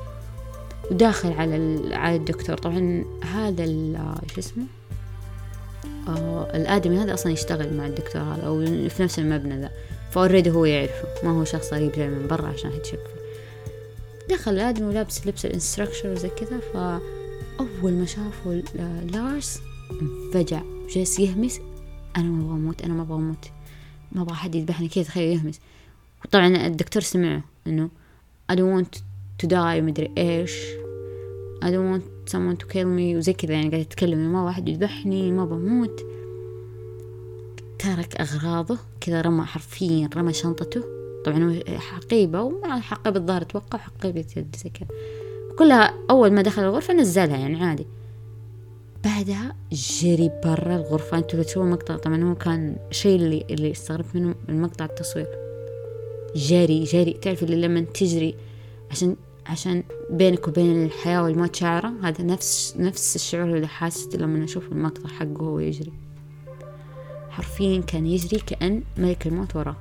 وداخل 0.91 1.33
على 1.33 1.81
على 1.95 2.17
الدكتور. 2.17 2.57
طبعا 2.57 3.05
هذا 3.35 3.67
شو 4.35 4.41
اسمه؟ 4.41 4.65
آه 6.09 6.51
الآدمي 6.55 6.99
هذا 6.99 7.15
أصلا 7.15 7.33
يشتغل 7.33 7.77
مع 7.77 7.87
الدكتور 7.87 8.23
هذا 8.23 8.43
أو 8.43 8.61
في 8.89 9.03
نفس 9.03 9.19
المبنى 9.19 9.61
ذا. 9.61 9.71
ف 10.11 10.16
already 10.16 10.51
هو 10.51 10.65
يعرفه. 10.65 11.09
ما 11.25 11.31
هو 11.31 11.45
شخص 11.45 11.73
غريب 11.73 11.93
جاي 11.93 12.09
من 12.09 12.27
برا 12.27 12.47
عشان 12.47 12.73
يت 12.73 12.78
check 12.78 12.93
فيه 12.93 13.21
دخل 14.35 14.53
الآدمي 14.53 14.87
ولابس 14.87 15.27
لبس 15.27 15.45
ال 15.45 15.51
instructor 15.51 16.13
وزي 16.13 16.29
كذا 16.29 16.61
فأول 16.61 17.93
ما 17.93 18.05
شافوا 18.07 18.55
لارس 19.13 19.61
انفجع 20.03 20.63
جالس 20.95 21.19
يهمس. 21.19 21.61
أنا 22.17 22.25
ما 22.25 22.43
أبغى 22.43 22.55
أموت 22.55 22.83
أنا 22.83 22.95
ما 22.95 23.03
أبغى 23.03 23.17
أموت. 23.17 23.51
ما 24.13 24.23
أبغى 24.23 24.35
حد 24.35 24.55
يذبحني 24.55 24.89
كذا 24.89 25.05
تخيل 25.05 25.39
يهمس. 25.39 25.61
وطبعا 26.25 26.67
الدكتور 26.67 27.03
سمعه 27.03 27.45
إنه 27.67 27.89
I 28.53 28.55
don't 28.55 28.85
want 28.85 28.99
to 29.43 29.47
die 29.47 29.55
مدري 29.81 30.11
إيش. 30.19 30.53
I 31.63 31.67
don't 31.67 31.91
want 31.93 32.33
someone 32.33 32.57
to 32.63 32.67
kill 32.73 32.87
me 32.87 33.17
وزي 33.17 33.33
كذا 33.33 33.53
يعني 33.53 33.69
قاعد 33.69 33.81
يتكلم 33.81 34.33
ما 34.33 34.43
واحد 34.43 34.69
يذبحني 34.69 35.33
ما 35.33 35.45
بموت 35.45 36.01
ترك 37.83 38.21
أغراضه 38.21 38.79
كذا 39.01 39.21
رمى 39.21 39.45
حرفيا 39.45 40.11
رمى 40.17 40.33
شنطته. 40.33 40.85
طبعا 41.25 41.61
حقيبة 41.79 42.43
ومع 42.43 42.81
حقيبة 42.81 43.21
الظهر 43.21 43.43
أتوقع 43.43 43.79
حقيبة 43.79 44.25
يد 44.37 44.57
زي 44.65 44.71
كذا. 44.71 44.89
كلها 45.59 45.95
أول 46.11 46.33
ما 46.33 46.43
دخل 46.43 46.63
الغرفة 46.63 46.95
نزلها 46.95 47.37
يعني 47.37 47.65
عادي. 47.65 47.87
بعدها 49.05 49.57
جري 49.73 50.31
برا 50.45 50.77
الغرفة. 50.77 51.19
أنتوا 51.19 51.39
لو 51.39 51.45
تشوفوا 51.45 51.65
المقطع 51.65 51.97
طبعا 51.97 52.25
هو 52.25 52.35
كان 52.35 52.77
شيء 52.91 53.17
اللي 53.17 53.45
اللي 53.51 53.71
استغربت 53.71 54.15
منه 54.15 54.35
المقطع 54.49 54.85
التصوير. 54.85 55.29
جري 56.37 56.85
جري. 56.85 57.13
تعرف 57.13 57.43
اللي 57.43 57.57
لما 57.57 57.81
تجري 57.81 58.35
عشان 58.91 59.17
عشان 59.47 59.83
بينك 60.11 60.49
وبين 60.49 60.85
الحياة 60.85 61.23
والموت 61.23 61.57
شعرة؟ 61.57 61.93
هذا 62.03 62.25
نفس 62.25 62.75
نفس 62.79 63.17
الشعور 63.17 63.57
اللي 63.57 63.67
حاسته 63.67 64.19
لما 64.19 64.45
أشوف 64.45 64.73
المقطع 64.73 65.09
حقه 65.09 65.43
وهو 65.43 65.59
يجري. 65.59 66.10
حرفيا 67.31 67.81
كان 67.81 68.07
يجري 68.07 68.41
كأن 68.41 68.83
ملك 68.97 69.27
الموت 69.27 69.57
وراه. 69.57 69.77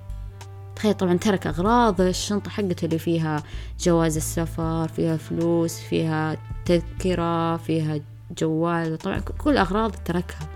تخيل 0.76 0.94
طبعا 0.94 1.18
ترك 1.18 1.48
أغراض 1.48 2.02
الشنطة 2.02 2.50
حقته 2.50 2.86
اللي 2.86 3.00
فيها 3.00 3.44
جواز 3.80 4.16
السفر 4.18 4.88
فيها 4.88 5.18
فلوس 5.18 5.80
فيها 5.80 6.38
تذكرة 6.66 7.58
فيها 7.58 8.00
جوال 8.38 8.98
طبعا 8.98 9.20
كل 9.20 9.58
أغراض 9.58 9.96
تركها. 10.06 10.50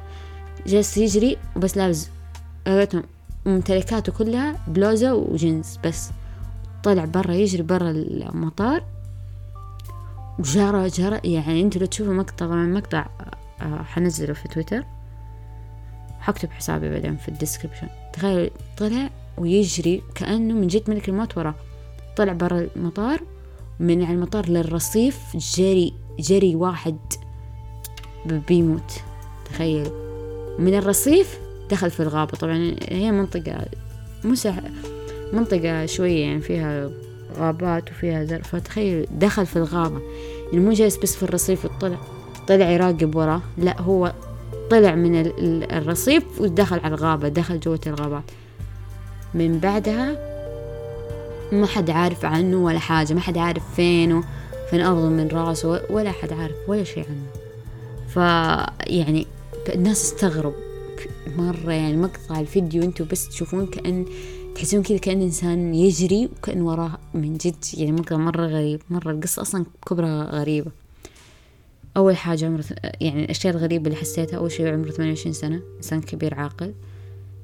جالس 0.67 0.97
يجري 0.97 1.37
وبس 1.55 1.77
لابس 1.77 2.09
ممتلكاته 3.45 4.11
كلها 4.11 4.55
بلوزة 4.67 5.13
وجينز 5.13 5.79
بس. 5.85 6.09
طلع 6.83 7.05
برا 7.05 7.33
يجري 7.33 7.63
برا 7.63 7.91
المطار 7.91 8.83
وجرى 10.39 10.87
جرى. 10.87 11.19
يعني 11.23 11.61
أنتوا 11.61 11.81
لو 11.81 11.87
تشوفوا 11.87 12.13
مقطع 12.13 12.45
طبعا 12.45 12.65
مقطع 12.65 13.05
آه، 13.61 13.83
حنزله 13.83 14.33
في 14.33 14.47
تويتر. 14.47 14.83
حكتب 16.23 16.51
حسابي 16.51 16.89
بعدين 16.89 17.17
في 17.17 17.29
ال 17.29 17.34
description 17.34 17.87
تخيل 18.13 18.51
طلع 18.77 19.09
ويجري 19.37 20.01
كأنه 20.15 20.53
من 20.53 20.67
جد 20.67 20.89
ملك 20.89 21.09
الموت 21.09 21.37
وراه. 21.37 21.55
طلع 22.17 22.33
برا 22.33 22.67
المطار 22.75 23.21
من 23.79 24.03
على 24.03 24.13
المطار 24.13 24.49
للرصيف 24.49 25.19
جري 25.35 25.93
جري 26.19 26.55
واحد 26.55 26.97
بيموت. 28.25 29.01
تخيل. 29.45 29.89
من 30.59 30.77
الرصيف 30.77 31.39
دخل 31.69 31.91
في 31.91 31.99
الغابة. 31.99 32.37
طبعا 32.37 32.75
هي 32.89 33.11
منطقة 33.11 33.65
مسح 34.23 34.55
منطقة 35.33 35.85
شوية 35.85 36.21
يعني 36.25 36.41
فيها 36.41 36.89
غابات 37.37 37.91
وفيها 37.91 38.23
زرع. 38.23 38.41
فتخيل 38.41 39.07
دخل 39.11 39.45
في 39.45 39.55
الغابة. 39.55 40.01
يعني 40.51 40.65
مو 40.65 40.71
جالس 40.71 40.97
بس 40.97 41.15
في 41.15 41.23
الرصيف 41.23 41.65
وطلع. 41.65 41.97
طلع 42.47 42.69
يراقب 42.69 43.15
وراه. 43.15 43.41
لا 43.57 43.81
هو 43.81 44.13
طلع 44.69 44.95
من 44.95 45.31
الرصيف 45.71 46.23
ودخل 46.41 46.79
على 46.79 46.95
الغابة 46.95 47.27
دخل 47.27 47.59
جوة 47.59 47.79
الغابات 47.87 48.23
من 49.33 49.59
بعدها 49.59 50.33
ما 51.51 51.67
حد 51.67 51.89
عارف 51.89 52.25
عنه 52.25 52.57
ولا 52.57 52.79
حاجة 52.79 53.13
ما 53.13 53.19
حد 53.19 53.37
عارف 53.37 53.63
فينه 53.75 54.23
فين 54.69 54.81
أرضه 54.81 55.09
من 55.09 55.27
راسه 55.27 55.81
ولا 55.89 56.11
حد 56.11 56.33
عارف 56.33 56.55
ولا 56.67 56.83
شيء 56.83 57.05
عنه. 57.05 57.27
فيعني 58.07 59.27
الناس 59.73 60.03
استغرب 60.03 60.53
مرة 61.37 61.71
يعني 61.71 61.97
مقطع 61.97 62.39
الفيديو 62.39 62.83
أنتوا 62.83 63.05
بس 63.05 63.29
تشوفون 63.29 63.65
كأن 63.65 64.05
تحسون 64.55 64.83
كذا 64.83 64.97
كأن 64.97 65.21
إنسان 65.21 65.75
يجري 65.75 66.25
وكأن 66.25 66.61
وراه 66.61 66.97
من 67.13 67.37
جد 67.37 67.55
يعني 67.73 67.91
مقطع 67.91 68.17
مرة 68.17 68.45
غريب 68.45 68.81
مرة 68.89 69.11
القصة 69.11 69.41
أصلا 69.41 69.65
كبرى 69.87 70.21
غريبة. 70.21 70.71
أول 71.97 72.17
حاجة 72.17 72.45
عمره 72.45 72.63
يعني 73.01 73.23
الأشياء 73.23 73.53
الغريبة 73.55 73.85
اللي 73.85 73.95
حسيتها 73.95 74.37
أول 74.37 74.51
شيء 74.51 74.67
عمره 74.67 74.91
ثمانية 74.91 75.11
وعشرين 75.11 75.33
سنة 75.33 75.61
إنسان 75.77 76.01
كبير 76.01 76.33
عاقل. 76.33 76.73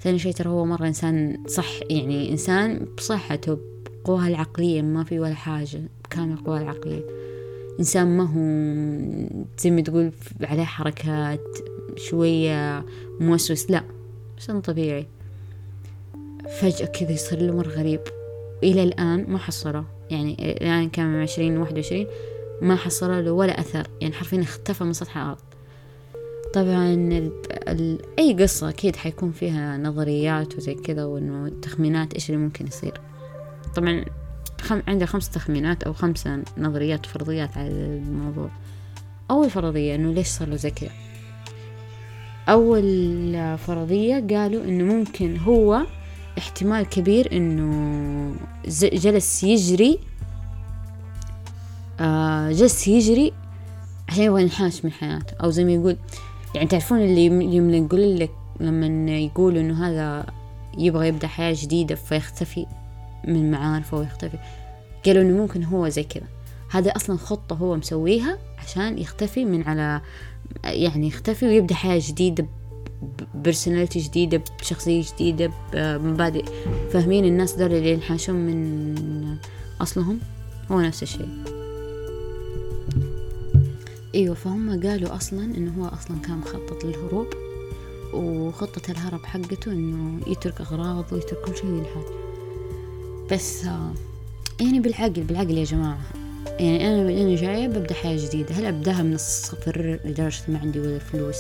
ثاني 0.01 0.20
شيء 0.20 0.32
ترى 0.32 0.50
هو 0.50 0.65
مرة 0.65 0.88
إنسان 0.88 1.44
صح 1.48 1.79
يعني 1.89 2.32
إنسان 2.32 2.88
بصحته 2.98 3.58
بقوها 4.03 4.27
العقلية 4.27 4.82
ما 4.82 5.03
في 5.03 5.20
ولا 5.20 5.34
حاجة 5.34 5.82
بكامل 6.06 6.38
قواه 6.38 6.62
العقلية. 6.62 7.03
إنسان 7.79 8.18
ما 8.18 8.24
هو 8.24 8.39
زي 9.60 9.72
ما 9.72 9.82
تقول 9.82 10.12
عليه 10.41 10.63
حركات 10.63 11.58
شوية 11.96 12.86
موسوس 13.20 13.72
لا 13.72 13.84
إنسان 14.36 14.62
طبيعي. 14.62 15.08
فجأة 16.60 16.86
كذا 16.86 17.12
يصير 17.12 17.41
له 17.41 17.56
مرة 17.56 17.70
غريب. 17.70 18.00
إلى 18.63 18.84
الآن 18.84 19.25
ما 19.29 19.38
حصله. 19.38 19.86
يعني 20.10 20.58
الآن 20.58 20.89
كان 20.89 21.22
عشرين 21.22 21.58
واحد 21.58 21.75
وعشرين. 21.75 22.08
ما 22.62 22.75
حصل 22.75 23.25
له 23.25 23.32
ولا 23.32 23.60
أثر. 23.60 23.88
يعني 24.01 24.13
حرفيا 24.13 24.42
اختفى 24.42 24.84
من 24.84 24.94
سطح 24.94 25.18
الأرض. 25.18 25.38
طبعا. 26.53 27.31
أي 28.20 28.33
قصة 28.33 28.70
أكيد 28.70 28.96
حيكون 28.96 29.31
فيها 29.31 29.77
نظريات 29.77 30.57
وزي 30.57 30.74
كذا 30.74 31.05
وإنه 31.05 31.50
تخمينات 31.62 32.14
إيش 32.14 32.29
اللي 32.29 32.42
ممكن 32.42 32.68
يصير. 32.68 33.01
طبعا 33.75 34.05
خم... 34.62 34.81
عنده 34.88 35.05
خمس 35.05 35.29
تخمينات 35.29 35.83
أو 35.83 35.94
خمسة 35.94 36.44
نظريات 36.57 37.05
وفرضيات 37.05 37.57
على 37.57 37.70
الموضوع. 37.70 38.50
أول 39.31 39.50
فرضية 39.50 39.96
إنه 39.96 40.14
ليش 40.14 40.27
صار 40.27 40.50
له 40.50 40.55
زي 40.55 40.72
كذا؟ 40.72 40.90
أول 42.50 43.57
فرضية 43.57 44.27
قالوا 44.29 44.64
إنه 44.64 44.83
ممكن 44.83 45.38
هو 45.38 45.86
احتمال 46.38 46.83
كبير 46.83 47.31
إنه 47.31 48.36
جلس 48.81 49.44
يجري 49.44 50.00
آه 52.00 52.51
جلس 52.51 52.88
يجري 52.88 53.33
عشان 54.09 54.24
يبغى 54.24 54.42
ينحاش 54.42 54.85
من 54.85 54.92
حياته. 54.92 55.33
أو 55.44 55.50
زي 55.50 55.66
ما 55.66 55.72
يقول 55.72 55.98
يعني 56.55 56.68
تعرفون 56.68 57.00
اللي 57.00 57.25
يوم 57.25 57.70
يقول 57.74 58.20
لك 58.20 58.31
لما 58.59 59.18
يقولوا 59.18 59.62
إنه 59.62 59.88
هذا 59.88 60.25
يبغى 60.77 61.07
يبدأ 61.07 61.27
حياة 61.27 61.55
جديدة 61.57 61.96
فيختفي 61.96 62.66
من 63.27 63.51
معارفه 63.51 63.98
ويختفي. 63.98 64.38
قالوا 65.05 65.24
إنه 65.24 65.38
ممكن 65.38 65.64
هو 65.64 65.90
زي 65.90 66.03
كذا. 66.03 66.27
هذا 66.72 66.92
أصلا 66.92 67.18
خطة 67.18 67.55
هو 67.55 67.75
مسويها 67.75 68.38
عشان 68.57 68.98
يختفي 68.98 69.46
من 69.46 69.64
على 69.64 70.01
يعني 70.64 71.07
يختفي 71.07 71.46
ويبدأ 71.46 71.75
حياة 71.75 72.01
جديدة 72.03 72.46
بيرسوناليتي 73.35 74.00
جديدة 74.00 74.42
بشخصية 74.59 75.03
جديدة 75.14 75.51
بمبادئ 75.74 76.46
فاهمين 76.92 77.25
الناس 77.25 77.53
دول 77.53 77.74
اللي 77.74 77.94
ينحاشون 77.94 78.35
من 78.35 79.38
أصلهم؟ 79.81 80.20
هو 80.72 80.81
نفس 80.81 81.03
الشيء. 81.03 81.58
إيوه 84.15 84.35
فهم 84.35 84.83
قالوا 84.83 85.15
أصلا 85.15 85.43
انه 85.43 85.74
هو 85.79 85.87
أصلا 85.87 86.17
كان 86.22 86.37
مخطط 86.37 86.83
للهروب 86.85 87.27
وخطة 88.13 88.91
الهرب 88.91 89.25
حقته 89.25 89.72
إنه 89.72 90.19
يترك 90.27 90.61
أغراض 90.61 91.05
ويترك 91.13 91.41
كل 91.45 91.55
شيء 91.55 91.65
وينحاش 91.65 92.05
بس 93.31 93.63
يعني 94.61 94.79
بالعقل 94.79 95.24
بالعقل 95.24 95.57
يا 95.57 95.63
جماعة. 95.63 96.00
يعني 96.45 96.87
أنا 96.87 97.03
من 97.03 97.17
أنا 97.17 97.35
جاية 97.35 97.67
ببدأ 97.67 97.93
حياة 97.93 98.17
جديدة. 98.27 98.55
هل 98.55 98.65
أبدأها 98.65 99.03
من 99.03 99.13
الصفر 99.13 100.00
لدرجة 100.05 100.41
ما 100.48 100.59
عندي 100.59 100.79
ولا 100.79 101.00
فلوس 101.00 101.37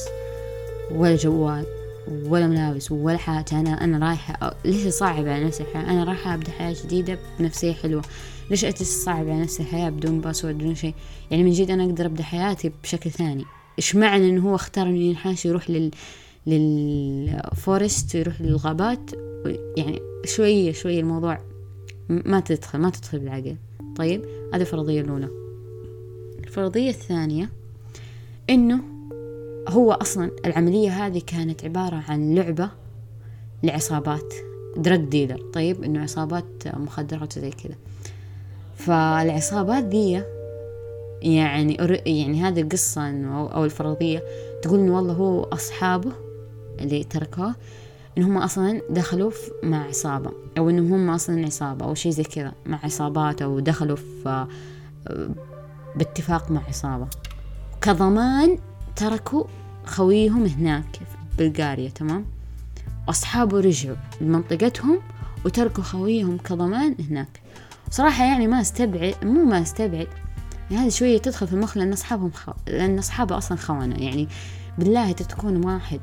ولا 0.91 1.15
جوال؟ 1.15 1.65
ولا 2.09 2.47
ملابس 2.47 2.91
ولا 2.91 3.17
حاجة. 3.17 3.59
أنا 3.59 3.83
أنا 3.83 4.07
رايحة 4.07 4.55
ليش 4.65 4.87
أصعب 4.87 5.27
على 5.27 5.45
نفسي 5.45 5.63
الحياة؟ 5.63 5.91
أنا 5.91 6.03
رايحة 6.03 6.33
أبدأ 6.33 6.51
حياة 6.51 6.75
جديدة 6.85 7.19
بنفسية 7.39 7.73
حلوة. 7.73 8.01
ليش 8.49 8.65
أتصعب 8.65 9.29
على 9.29 9.41
نفسي 9.41 9.63
الحياة 9.63 9.89
بدون 9.89 10.21
password 10.21 10.55
بدون 10.57 10.75
شيء؟ 10.75 10.93
يعني 11.31 11.43
من 11.43 11.51
جد 11.51 11.71
أنا 11.71 11.85
أقدر 11.85 12.05
أبدأ 12.05 12.23
حياتي 12.23 12.71
بشكل 12.83 13.11
ثاني. 13.11 13.45
إيش 13.77 13.95
معنى 13.95 14.29
إنه 14.29 14.49
هو 14.49 14.55
اختار 14.55 14.87
إنه 14.87 14.99
ينحاش 14.99 15.45
يروح 15.45 15.69
لل 15.69 15.91
لل 16.47 16.89
forest 16.89 18.15
يروح 18.15 18.41
للغابات؟ 18.41 19.11
يعني 19.77 19.99
شوية 20.25 20.71
شوية 20.71 20.99
الموضوع 20.99 21.39
ما 22.09 22.39
تدخل 22.39 22.79
ما 22.79 22.89
تدخل 22.89 23.19
بالعقل. 23.19 23.55
طيب 23.95 24.25
هذه 24.53 24.61
الفرضية 24.61 25.01
الأولى. 25.01 25.29
الفرضية 26.43 26.89
الثانية 26.89 27.49
إنه 28.49 28.98
هو 29.67 29.91
أصلا 29.91 30.31
العملية 30.45 30.89
هذه 30.89 31.21
كانت 31.27 31.65
عبارة 31.65 32.03
عن 32.07 32.35
لعبة 32.35 32.69
لعصابات 33.63 34.33
دراج 34.77 34.99
ديلر 34.99 35.41
طيب 35.53 35.83
إنه 35.83 36.01
عصابات 36.01 36.45
مخدرات 36.67 37.37
وزي 37.37 37.49
كذا. 37.49 37.75
فالعصابات 38.75 39.83
دي 39.83 40.21
يعني 41.21 41.73
يعني 42.05 42.43
هذه 42.43 42.61
القصة 42.61 43.09
إنه 43.09 43.51
أو 43.51 43.65
الفرضية 43.65 44.23
تقول 44.61 44.79
إنه 44.79 44.95
والله 44.95 45.13
هو 45.13 45.43
أصحابه 45.43 46.11
اللي 46.79 47.03
تركوه 47.03 47.55
إن 48.17 48.23
هم 48.23 48.37
أصلا 48.37 48.81
دخلوا 48.89 49.31
مع 49.63 49.83
عصابة 49.83 50.31
أو 50.57 50.69
إنهم 50.69 50.93
هم 50.93 51.09
أصلا 51.09 51.45
عصابة 51.45 51.85
أو 51.85 51.93
شيء 51.93 52.11
زي 52.11 52.23
كذا 52.23 52.51
مع 52.65 52.79
عصابات 52.83 53.41
أو 53.41 53.59
دخلوا 53.59 53.95
في 53.95 54.47
باتفاق 55.95 56.51
مع 56.51 56.61
عصابة. 56.67 57.07
كضمان 57.81 58.57
تركوا 58.99 59.43
خويهم 59.85 60.45
هناك 60.45 60.95
في 60.95 61.37
بلغاريا 61.37 61.89
تمام؟ 61.89 62.25
أصحابه 63.09 63.59
رجعوا 63.59 63.95
لمنطقتهم 64.21 64.99
وتركوا 65.45 65.83
خويهم 65.83 66.37
كضمان 66.37 66.95
هناك. 67.09 67.41
صراحة 67.91 68.23
يعني 68.23 68.47
ما 68.47 68.61
استبعد 68.61 69.15
مو 69.23 69.43
ما 69.43 69.61
استبعد 69.61 70.07
يعني 70.71 70.85
هذه 70.85 70.89
شوية 70.89 71.17
تدخل 71.17 71.47
في 71.47 71.53
المخ 71.53 71.77
لأن 71.77 71.93
أصحابهم 71.93 72.31
خو... 72.31 72.51
لأن 72.67 72.97
أصحابه 72.97 73.37
أصلا 73.37 73.57
خونة 73.57 73.95
يعني 73.95 74.27
بالله 74.77 75.11
تكون 75.11 75.65
واحد 75.65 76.01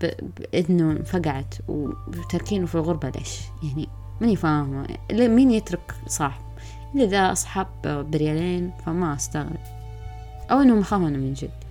بإذنه 0.00 0.92
انفقعت 0.92 1.54
وتركينه 1.68 2.66
في 2.66 2.74
الغربة 2.74 3.10
ليش؟ 3.10 3.38
يعني 3.62 3.88
ماني 4.20 4.36
فاهمة. 4.36 4.86
مين 5.10 5.50
يترك 5.50 5.94
صاحب؟ 6.06 6.42
إذا 6.94 7.32
أصحاب 7.32 7.68
بريالين 8.10 8.72
فما 8.86 9.14
أستغرب. 9.14 9.60
أو 10.50 10.60
إنهم 10.60 10.82
خونة 10.82 11.18
من 11.18 11.34
جد. 11.34 11.61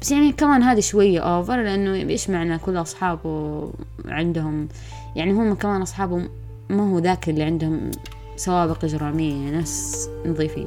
بس 0.00 0.10
يعني 0.10 0.32
كمان 0.32 0.62
هذه 0.62 0.80
شوية 0.80 1.20
اوفر 1.20 1.62
لأنه 1.62 1.94
إيش 1.94 2.30
معنى 2.30 2.58
كل 2.58 2.76
أصحابه 2.76 3.72
عندهم؟ 4.04 4.68
يعني 5.16 5.32
هم 5.32 5.54
كمان 5.54 5.82
أصحابه 5.82 6.28
ما 6.70 6.90
هو 6.90 6.98
ذاك 6.98 7.28
اللي 7.28 7.42
عندهم 7.42 7.90
سوابق 8.36 8.84
إجرامية 8.84 9.50
ناس 9.50 10.08
نظيفين. 10.26 10.66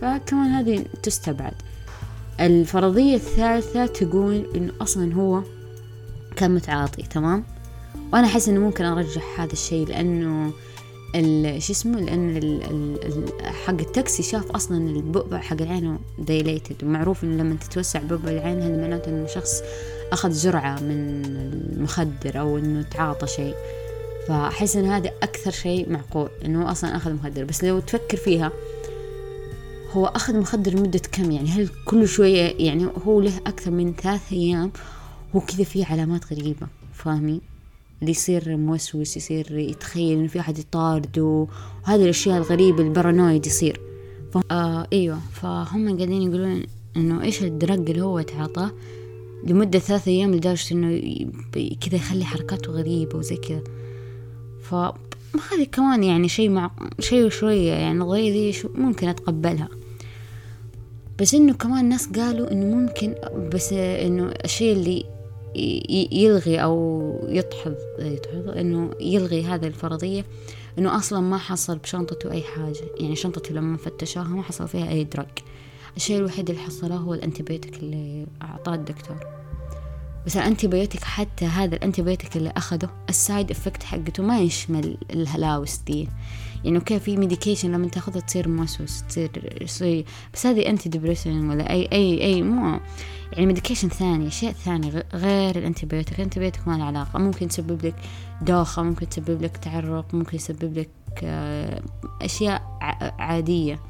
فكمان 0.00 0.50
هذه 0.50 0.84
تستبعد. 1.02 1.54
الفرضية 2.40 3.14
الثالثة 3.14 3.86
تقول 3.86 4.46
إنه 4.56 4.72
أصلا 4.80 5.14
هو 5.14 5.42
كان 6.36 6.54
متعاطي 6.54 7.02
تمام؟ 7.02 7.44
وأنا 8.12 8.26
أحس 8.26 8.48
إنه 8.48 8.60
ممكن 8.60 8.84
أرجح 8.84 9.40
هذا 9.40 9.52
الشيء 9.52 9.86
لأنه 9.86 10.52
شو 11.58 11.72
اسمه 11.72 12.00
لأن 12.00 12.36
ال 12.36 12.62
ال 13.04 13.28
حق 13.44 13.80
التاكسي 13.80 14.22
شاف 14.22 14.50
أصلا 14.50 14.90
البؤبع 14.90 15.38
حق 15.38 15.62
عينه 15.62 15.98
dilated 16.18 16.84
ومعروف 16.84 17.24
إنه 17.24 17.42
لما 17.42 17.56
تتوسع 17.56 18.00
بؤبع 18.00 18.30
العين 18.30 18.62
هذا 18.62 18.76
معناته 18.76 19.08
إنه 19.08 19.26
شخص 19.26 19.62
أخذ 20.12 20.32
جرعة 20.32 20.80
من 20.80 21.24
المخدر 21.24 22.40
أو 22.40 22.58
إنه 22.58 22.82
تعاطى 22.82 23.26
شيء. 23.26 23.54
فأحس 24.28 24.76
إن 24.76 24.84
هذا 24.84 25.10
أكثر 25.22 25.50
شيء 25.50 25.92
معقول 25.92 26.28
إنه 26.44 26.70
أصلا 26.70 26.96
أخذ 26.96 27.12
مخدر. 27.12 27.44
بس 27.44 27.64
لو 27.64 27.80
تفكر 27.80 28.16
فيها 28.16 28.52
هو 29.92 30.06
أخذ 30.06 30.36
مخدر 30.36 30.76
مدة 30.76 31.02
كم؟ 31.12 31.30
يعني 31.30 31.48
هل 31.48 31.68
كل 31.84 32.08
شوية 32.08 32.54
يعني 32.58 32.88
هو 33.06 33.20
له 33.20 33.36
أكثر 33.46 33.70
من 33.70 33.94
ثلاث 33.94 34.32
أيام 34.32 34.72
هو 35.36 35.40
كذا 35.40 35.64
فيه 35.64 35.86
علامات 35.86 36.32
غريبة 36.32 36.66
فاهمين 36.94 37.53
اللي 38.04 38.12
يصير 38.12 38.56
موسوس 38.56 39.16
يصير 39.16 39.58
يتخيل 39.58 40.18
إن 40.18 40.26
في 40.26 40.40
أحد 40.40 40.58
يطارده. 40.58 41.46
وهذه 41.86 42.02
الأشياء 42.04 42.38
الغريبة 42.38 42.82
البارانويد 42.82 43.46
يصير. 43.46 43.80
ف... 44.32 44.38
آه 44.50 44.86
أيوة. 44.92 45.18
فهم 45.32 45.96
قاعدين 45.96 46.22
يقولون 46.22 46.62
إنه 46.96 47.22
إيش 47.22 47.42
الدرج 47.42 47.90
اللي 47.90 48.02
هو 48.02 48.20
تعاطاه 48.20 48.70
لمدة 49.46 49.78
ثلاثة 49.78 50.10
أيام 50.10 50.34
لدرجة 50.34 50.74
إنه 50.74 51.00
كذا 51.52 51.96
يخلي 51.96 52.24
حركاته 52.24 52.72
غريبة 52.72 53.18
وزي 53.18 53.36
كذا. 53.36 53.62
فهذه 54.60 55.64
كمان 55.72 56.04
يعني 56.04 56.28
شيء 56.28 56.50
مع 56.50 56.70
شيء 57.00 57.28
شوية 57.28 57.72
يعني 57.72 57.98
نظرية 57.98 58.32
ذي 58.32 58.52
شو 58.52 58.68
ممكن 58.74 59.08
أتقبلها. 59.08 59.68
بس 61.20 61.34
إنه 61.34 61.52
كمان 61.52 61.88
ناس 61.88 62.08
قالوا 62.08 62.52
إنه 62.52 62.76
ممكن 62.76 63.14
بس 63.54 63.72
إنه 63.72 64.34
الشيء 64.44 64.72
اللي 64.72 65.13
يلغي 66.12 66.62
أو 66.62 67.04
يدحض 67.28 67.74
يدحض 67.98 68.48
إنه 68.48 68.90
يلغي 69.00 69.44
هذه 69.44 69.66
الفرضية 69.66 70.24
إنه 70.78 70.96
أصلا 70.96 71.20
ما 71.20 71.38
حصل 71.38 71.78
بشنطته 71.78 72.30
أي 72.30 72.42
حاجة. 72.42 72.84
يعني 73.00 73.16
شنطته 73.16 73.54
لما 73.54 73.76
فتشوها 73.76 74.28
ما 74.28 74.42
حصل 74.42 74.68
فيها 74.68 74.88
أي 74.90 75.04
drug 75.04 75.26
الشيء 75.96 76.18
الوحيد 76.18 76.50
اللي 76.50 76.62
حصله 76.62 76.96
هو 76.96 77.14
ال 77.14 77.20
antibiotic 77.20 77.76
اللي 77.76 78.26
أعطاه 78.42 78.74
الدكتور. 78.74 79.43
بس 80.26 80.36
ال 80.36 80.42
antibiotic 80.42 81.04
حتى 81.04 81.44
هذا 81.46 81.76
ال 81.76 81.82
antibiotic 81.82 82.36
اللي 82.36 82.52
أخذه 82.56 82.90
ال 83.08 83.16
side 83.16 83.50
effect 83.50 83.82
حقته 83.82 84.22
ما 84.22 84.40
يشمل 84.40 84.96
الهلاوس 85.10 85.76
دي. 85.76 86.08
يعني 86.64 86.78
okay 86.78 87.00
في 87.00 87.16
medication 87.16 87.72
لما 87.72 87.88
تاخذها 87.88 88.20
تصير 88.20 88.48
موسوس 88.48 89.02
تصير 89.08 89.58
شيء 89.64 90.04
بس 90.34 90.46
هذه 90.46 90.68
anti 90.68 90.88
depression 90.88 91.50
ولا 91.50 91.70
اي 91.70 91.88
اي 91.92 92.22
أي 92.22 92.42
مو. 92.42 92.80
يعني 93.32 93.46
medication 93.46 93.88
ثاني 93.88 94.28
أشياء 94.28 94.52
ثانية 94.52 95.04
غير 95.14 95.58
ال 95.58 95.63
antibiotic 95.63 96.18
ال 96.18 96.22
antibiotic 96.22 96.68
ما 96.68 96.76
له 96.76 96.84
علاقة. 96.84 97.18
ممكن 97.18 97.48
تسبب 97.48 97.86
لك 97.86 97.94
دوخة 98.42 98.82
ممكن 98.82 99.08
تسبب 99.08 99.42
لك 99.42 99.56
تعرق 99.56 100.14
ممكن 100.14 100.36
يسبب 100.36 100.78
لك 100.78 100.90
آه، 101.24 101.82
أشياء 102.22 102.78
عادية. 103.18 103.80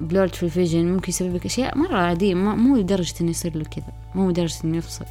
blurred 0.00 0.34
في 0.34 0.42
ال 0.42 0.49
vision 0.49 0.92
ممكن 0.92 1.08
يسبب 1.08 1.34
لك 1.34 1.46
أشياء 1.46 1.78
مرة 1.78 1.98
عادية 1.98 2.34
مو 2.34 2.76
لدرجة 2.76 3.14
إنه 3.20 3.30
يصير 3.30 3.56
له 3.56 3.64
كذا. 3.64 3.92
مو 4.14 4.30
لدرجة 4.30 4.64
إنه 4.64 4.76
يفصل. 4.76 5.04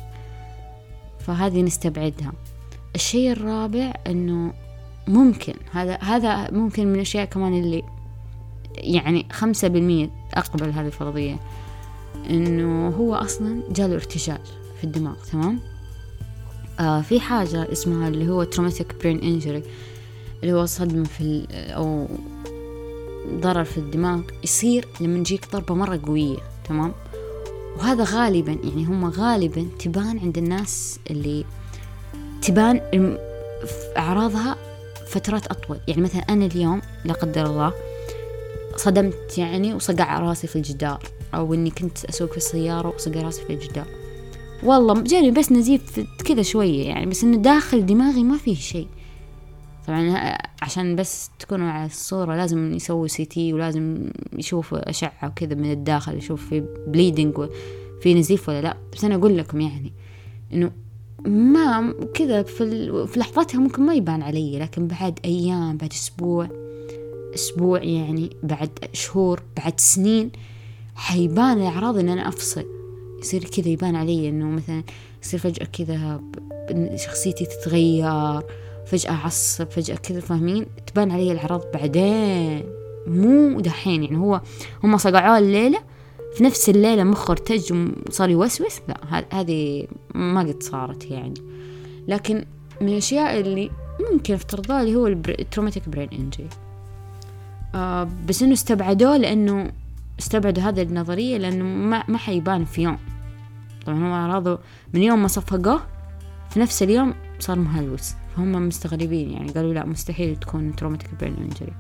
فهذه 1.28 1.62
نستبعدها. 1.62 2.34
الشيء 2.96 3.32
الرابع 3.32 3.94
إنه 4.08 4.54
ممكن 5.08 5.54
هذا 5.72 5.96
هذا 5.96 6.52
ممكن 6.52 6.88
من 6.88 6.96
الأشياء 6.96 7.26
كمان 7.26 7.54
اللي 7.54 7.84
يعني 8.78 9.26
خمسة 9.32 9.68
بالمية 9.68 10.10
أقبل 10.34 10.70
هذه 10.70 10.86
الفرضية. 10.86 11.40
إنه 12.30 12.88
هو 12.90 13.16
أصلا 13.16 13.62
جاله 13.72 13.96
ارتجاج 13.96 14.42
في 14.78 14.84
الدماغ 14.84 15.16
تمام؟ 15.32 15.60
آه 16.80 17.02
في 17.02 17.20
حاجة 17.20 17.72
اسمها 17.72 18.08
اللي 18.08 18.30
هو 18.30 18.46
traumatic 18.46 19.04
brain 19.04 19.22
injury 19.22 19.64
اللي 20.44 20.54
هو 20.54 20.66
صدمة 20.66 21.04
في 21.04 21.48
أو 21.52 22.08
ضرر 23.40 23.64
في 23.64 23.78
الدماغ 23.78 24.22
يصير 24.44 24.88
لما 25.02 25.24
تجيك 25.24 25.52
ضربة 25.52 25.76
مرة 25.76 26.00
قوية 26.06 26.38
تمام؟ 26.70 26.94
وهذا 27.78 28.04
غالبا 28.04 28.52
يعني 28.52 28.86
هم 28.86 29.06
غالبا 29.06 29.68
تبان 29.80 30.20
عند 30.20 30.38
الناس 30.38 31.00
اللي 31.12 31.46
تبان 32.42 32.82
أعراضها 33.98 34.56
فترات 35.08 35.48
أطول. 35.48 35.78
يعني 35.88 36.02
مثلا 36.02 36.22
أنا 36.22 36.46
اليوم 36.46 36.82
لا 37.06 37.14
قدر 37.14 37.46
الله 37.46 37.74
صدمت 38.76 39.38
يعني 39.38 39.74
وصقع 39.74 40.20
راسي 40.20 40.48
في 40.48 40.56
الجدار 40.56 41.04
أو 41.34 41.54
إني 41.54 41.70
كنت 41.70 42.06
أسوق 42.06 42.32
في 42.32 42.38
السيارة 42.38 42.94
وصقع 42.96 43.22
راسي 43.22 43.42
في 43.42 43.54
الجدار. 43.54 43.86
والله 44.64 45.02
جاني 45.02 45.32
بس 45.32 45.52
نزيف 45.52 46.00
كذا 46.26 46.42
شوية 46.42 46.88
يعني 46.88 47.06
بس 47.06 47.24
إنه 47.24 47.38
داخل 47.38 47.86
دماغي 47.86 48.24
ما 48.24 48.38
فيه 48.38 48.56
شيء. 48.56 48.88
طبعا 49.88 50.38
عشان 50.62 50.96
بس 50.96 51.30
تكونوا 51.40 51.70
على 51.72 51.86
الصورة 51.86 52.36
لازم 52.36 52.74
يسوي 52.74 53.08
CT 53.08 53.54
ولازم 53.54 54.10
يشوف 54.34 54.74
أشعة 54.74 55.28
وكذا 55.28 55.56
من 55.56 55.72
الداخل 55.72 56.18
يشوف 56.18 56.50
في 56.50 56.64
bleeding 56.88 57.50
في 58.02 58.14
نزيف 58.14 58.50
ولا 58.50 58.62
لا. 58.62 58.78
بس 58.94 59.04
أنا 59.04 59.16
أقول 59.16 59.38
لكم 59.38 59.62
يعني 59.62 59.94
إنه 60.54 60.72
ما 61.26 61.94
كذا 62.14 62.44
في, 62.44 63.08
في 63.08 63.20
لحظتها 63.20 63.60
ممكن 63.60 63.86
ما 63.86 63.94
يبان 63.94 64.22
علي 64.22 64.60
لكن 64.60 64.88
بعد 64.88 65.20
أيام 65.26 65.78
بعد 65.78 65.92
أسبوع 65.94 66.50
أسبوع 67.36 67.84
يعني 67.84 68.30
بعد 68.44 68.70
شهور 68.94 69.42
بعد 69.58 69.80
سنين 69.80 70.32
حيبان 70.96 71.58
الأعراض 71.58 71.98
إن 71.98 72.10
أنا 72.10 72.28
أفصل. 72.28 72.66
يصير 73.20 73.44
كذا 73.44 73.68
يبان 73.68 73.96
علي 73.96 74.30
إنه 74.30 74.46
مثلا 74.46 74.84
يصير 75.24 75.40
فجأة 75.40 75.66
كذا 75.66 76.22
شخصيتي 76.96 77.46
تتغير. 77.46 78.42
فجأة 78.92 79.12
أعصب 79.12 79.70
فجأة 79.70 79.96
كذا 79.96 80.20
فاهمين؟ 80.20 80.66
تبان 80.88 81.12
علي 81.12 81.32
الأعراض 81.32 81.64
بعدين. 81.74 82.64
مو 83.08 83.60
دحين 83.60 84.04
يعني 84.04 84.18
هو 84.18 84.42
هم 84.84 84.98
صقعوه 84.98 85.38
الليلة 85.38 85.80
في 86.36 86.44
نفس 86.44 86.70
الليلة 86.70 87.04
مخه 87.04 87.32
ارتج 87.32 87.74
وصار 88.08 88.30
يوسوس؟ 88.30 88.80
لا 88.88 89.26
هذه 89.32 89.88
ما 90.16 90.40
قد 90.42 90.64
صارت 90.64 91.06
يعني. 91.06 91.34
لكن 92.08 92.46
من 92.82 92.88
الأشياء 92.88 93.40
اللي 93.40 93.72
ممكن 94.12 94.34
افترضها 94.34 94.82
اللي 94.82 94.96
هو 94.96 95.08
ال 95.08 95.16
traumatic 95.16 95.90
brain 95.90 96.10
injury 96.10 96.50
بس 98.28 98.44
إنه 98.44 98.54
استبعدوه 98.54 99.18
لأنه 99.18 99.72
استبعدوا 100.20 100.64
هذه 100.64 100.82
النظرية 100.82 101.38
لأنه 101.38 101.64
ما, 101.64 102.04
ما 102.08 102.18
حيبان 102.18 102.66
في 102.66 102.82
يوم. 102.82 102.98
طبعا 103.86 104.10
هو 104.10 104.14
أعراضه 104.14 104.60
من 104.94 105.04
يوم 105.04 105.22
ما 105.22 105.28
صفقوه 105.28 105.82
في 106.50 106.60
نفس 106.60 106.84
اليوم 106.84 107.14
صار 107.40 107.60
مهلوس. 107.60 108.14
فهم 108.38 108.68
مستغربين 108.68 109.32
يعني 109.32 109.52
قالوا 109.52 109.74
لا 109.74 109.86
مستحيل 109.86 110.36
تكون 110.36 110.76
traumatic 110.76 111.16
brain 111.20 111.36
injury 111.36 111.74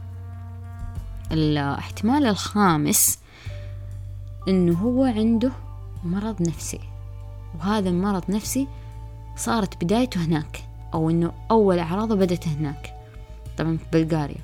الاحتمال 1.31 2.25
الخامس 2.25 3.19
إنه 4.47 4.73
هو 4.73 5.03
عنده 5.03 5.51
مرض 6.03 6.41
نفسي 6.41 6.79
وهذا 7.59 7.89
المرض 7.89 8.23
نفسي 8.29 8.67
صارت 9.35 9.83
بدايته 9.83 10.25
هناك 10.25 10.63
أو 10.93 11.09
إنه 11.09 11.31
أول 11.51 11.79
أعراضه 11.79 12.15
بدت 12.15 12.47
هناك. 12.47 12.93
طبعا 13.57 13.77
في 13.77 13.85
بلغاريا. 13.93 14.41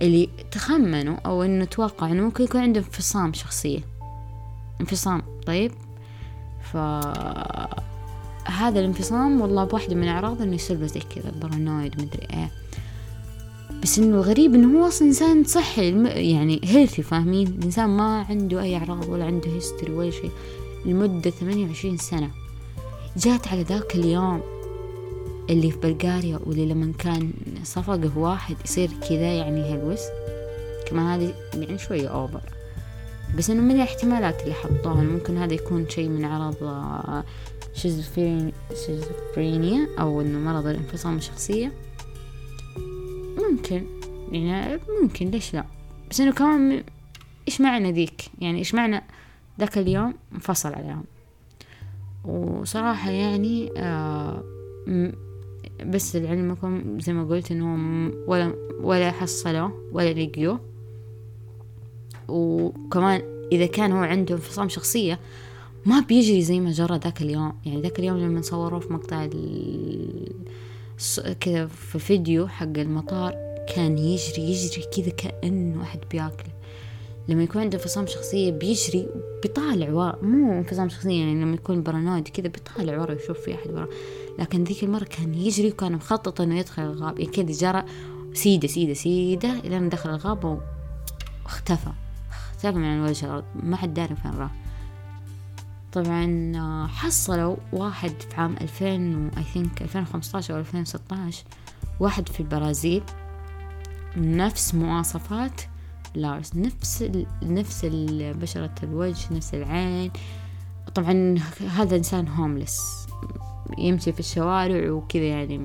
اللي 0.00 0.28
تخمنوا 0.50 1.16
أو 1.26 1.42
إنه 1.42 1.64
توقع 1.64 2.06
إنه 2.06 2.22
ممكن 2.22 2.44
يكون 2.44 2.60
عنده 2.60 2.80
انفصام 2.80 3.32
شخصية 3.32 3.80
انفصام 4.80 5.22
طيب؟ 5.46 5.72
ف 6.62 6.76
هذا 8.50 8.80
الانفصام 8.80 9.40
والله 9.40 9.64
بواحدة 9.64 9.94
من 9.94 10.08
أعراضه 10.08 10.44
إنه 10.44 10.54
يصير 10.54 10.86
زي 10.86 11.00
كذا 11.00 11.32
بارانويد 11.42 11.94
مدري 12.02 12.26
إيه. 12.32 12.50
بس 13.82 13.98
إنه 13.98 14.16
الغريب 14.16 14.54
إنه 14.54 14.78
هو 14.78 14.88
أصلا 14.88 15.08
إنسان 15.08 15.44
صحي 15.44 15.90
يعني 16.32 16.60
healthy 16.64 17.02
فاهمين؟ 17.02 17.46
الإنسان 17.46 17.88
ما 17.88 18.26
عنده 18.30 18.62
أي 18.62 18.76
أعراض 18.76 19.08
ولا 19.08 19.24
عنده 19.24 19.50
history 19.50 19.92
ولا 19.92 20.10
شيء 20.10 20.30
لمدة 20.86 21.30
ثمانية 21.30 21.66
وعشرين 21.66 21.96
سنة. 21.96 22.30
جات 23.16 23.48
على 23.48 23.62
ذاك 23.62 23.94
اليوم 23.94 24.40
اللي 25.50 25.70
في 25.70 25.78
بلغاريا 25.78 26.40
واللي 26.46 26.66
لما 26.66 26.92
كان 26.98 27.32
صفقه 27.64 28.18
واحد 28.18 28.56
يصير 28.64 28.90
كذا 29.08 29.32
يعني 29.32 29.74
هلوس 29.74 30.00
كمان 30.86 31.06
هذه 31.06 31.34
يعني 31.54 31.78
شوية 31.78 32.08
over 32.08 32.40
بس 33.38 33.50
إنه 33.50 33.62
من 33.62 33.70
الاحتمالات 33.70 34.42
اللي 34.42 34.54
حطوها 34.54 35.02
ممكن 35.02 35.36
هذا 35.36 35.54
يكون 35.54 35.88
شيء 35.88 36.08
من 36.08 36.24
أعراض 36.24 36.54
شيزوفرينيا 37.74 38.52
أو 39.98 40.20
إنه 40.20 40.38
مرض 40.38 40.66
الانفصام 40.66 41.16
الشخصية. 41.16 41.72
ممكن. 43.38 43.86
يعني 44.32 44.80
ممكن 45.02 45.26
ليش 45.26 45.54
لا؟ 45.54 45.64
بس 46.10 46.20
إنه 46.20 46.32
كمان 46.32 46.84
إيش 47.48 47.60
معنى 47.60 47.92
ذيك؟ 47.92 48.22
يعني 48.38 48.58
إيش 48.58 48.74
معنى 48.74 49.02
ذاك 49.60 49.78
اليوم 49.78 50.14
انفصل 50.34 50.74
عليهم؟ 50.74 51.04
وصراحة 52.24 53.10
يعني 53.10 53.70
آه 53.76 54.44
بس 55.86 56.16
لعلمكم 56.16 57.00
زي 57.00 57.12
ما 57.12 57.24
قلت 57.24 57.52
انهم 57.52 58.12
ولا 58.26 58.54
ولا 58.80 59.10
حصلوا 59.10 59.70
ولا 59.92 60.12
لقيوه. 60.12 60.60
وكمان 62.28 63.22
إذا 63.52 63.66
كان 63.66 63.92
هو 63.92 63.98
عنده 63.98 64.34
انفصام 64.34 64.68
شخصية 64.68 65.18
ما 65.86 66.00
بيجري 66.00 66.42
زي 66.42 66.60
ما 66.60 66.70
جرى 66.70 66.98
ذاك 66.98 67.22
اليوم. 67.22 67.52
يعني 67.66 67.82
ذاك 67.82 67.98
اليوم 67.98 68.18
لما 68.18 68.42
صوروا 68.42 68.80
في 68.80 68.92
مقطع 68.92 69.28
كذا 71.40 71.66
في 71.66 71.98
فيديو 71.98 72.48
حق 72.48 72.78
المطار 72.78 73.34
كان 73.74 73.98
يجري 73.98 74.42
يجري 74.42 74.82
كذا 74.96 75.10
كأنه 75.10 75.82
أحد 75.82 76.00
بياكله. 76.10 76.52
لما 77.28 77.42
يكون 77.42 77.62
عنده 77.62 77.78
انفصام 77.78 78.06
شخصية 78.06 78.52
بيجري 78.52 79.08
بيطالع 79.42 79.92
ورا. 79.92 80.18
مو 80.22 80.52
انفصام 80.58 80.88
شخصية 80.88 81.20
يعني 81.20 81.42
لما 81.42 81.54
يكون 81.54 81.82
برانويد 81.82 82.28
كذا 82.28 82.48
بيطالع 82.48 83.00
ورا 83.00 83.14
يشوف 83.14 83.38
في 83.38 83.54
أحد 83.54 83.70
ورا 83.70 83.88
لكن 84.38 84.64
ذيك 84.64 84.84
المرة 84.84 85.04
كان 85.04 85.34
يجري 85.34 85.68
وكان 85.68 85.92
مخطط 85.92 86.40
إنه 86.40 86.58
يدخل 86.58 86.82
الغاب. 86.82 87.18
يعني 87.18 87.32
كذا 87.32 87.52
جرى 87.52 87.84
سيدة 88.32 88.68
سيدة 88.68 88.94
سيدة 88.94 89.52
إلى 89.52 89.88
دخل 89.88 90.10
الغابة 90.10 90.60
واختفى 91.44 91.90
اختفى 92.30 92.78
من 92.78 93.00
وجه 93.02 93.26
الأرض. 93.26 93.44
ما 93.62 93.76
حد 93.76 93.94
داري 93.94 94.16
فين 94.16 94.30
راح. 94.30 94.67
طبعا 95.92 96.52
آه، 96.56 96.86
حصلوا 96.86 97.56
واحد 97.72 98.12
في 98.30 98.36
عام 98.36 98.56
ألفين 98.60 99.30
I 99.30 99.56
think 99.56 99.82
ألفين 99.82 100.02
وخمسطعش 100.02 100.50
أو 100.50 100.58
ألفين 100.58 100.80
وستاش 100.80 101.44
واحد 102.00 102.28
في 102.28 102.40
البرازيل 102.40 103.02
نفس 104.16 104.74
مواصفات 104.74 105.60
لارس 106.14 106.56
نفس 106.56 107.10
نفس 107.42 107.86
بشرة 108.12 108.74
الوجه 108.82 109.34
نفس 109.34 109.54
العين. 109.54 110.10
طبعا 110.94 111.38
هذا 111.76 111.96
إنسان 111.96 112.28
هوملس 112.28 113.06
يمشي 113.78 114.12
في 114.12 114.20
الشوارع 114.20 114.90
وكذا 114.90 115.22
يعني 115.24 115.60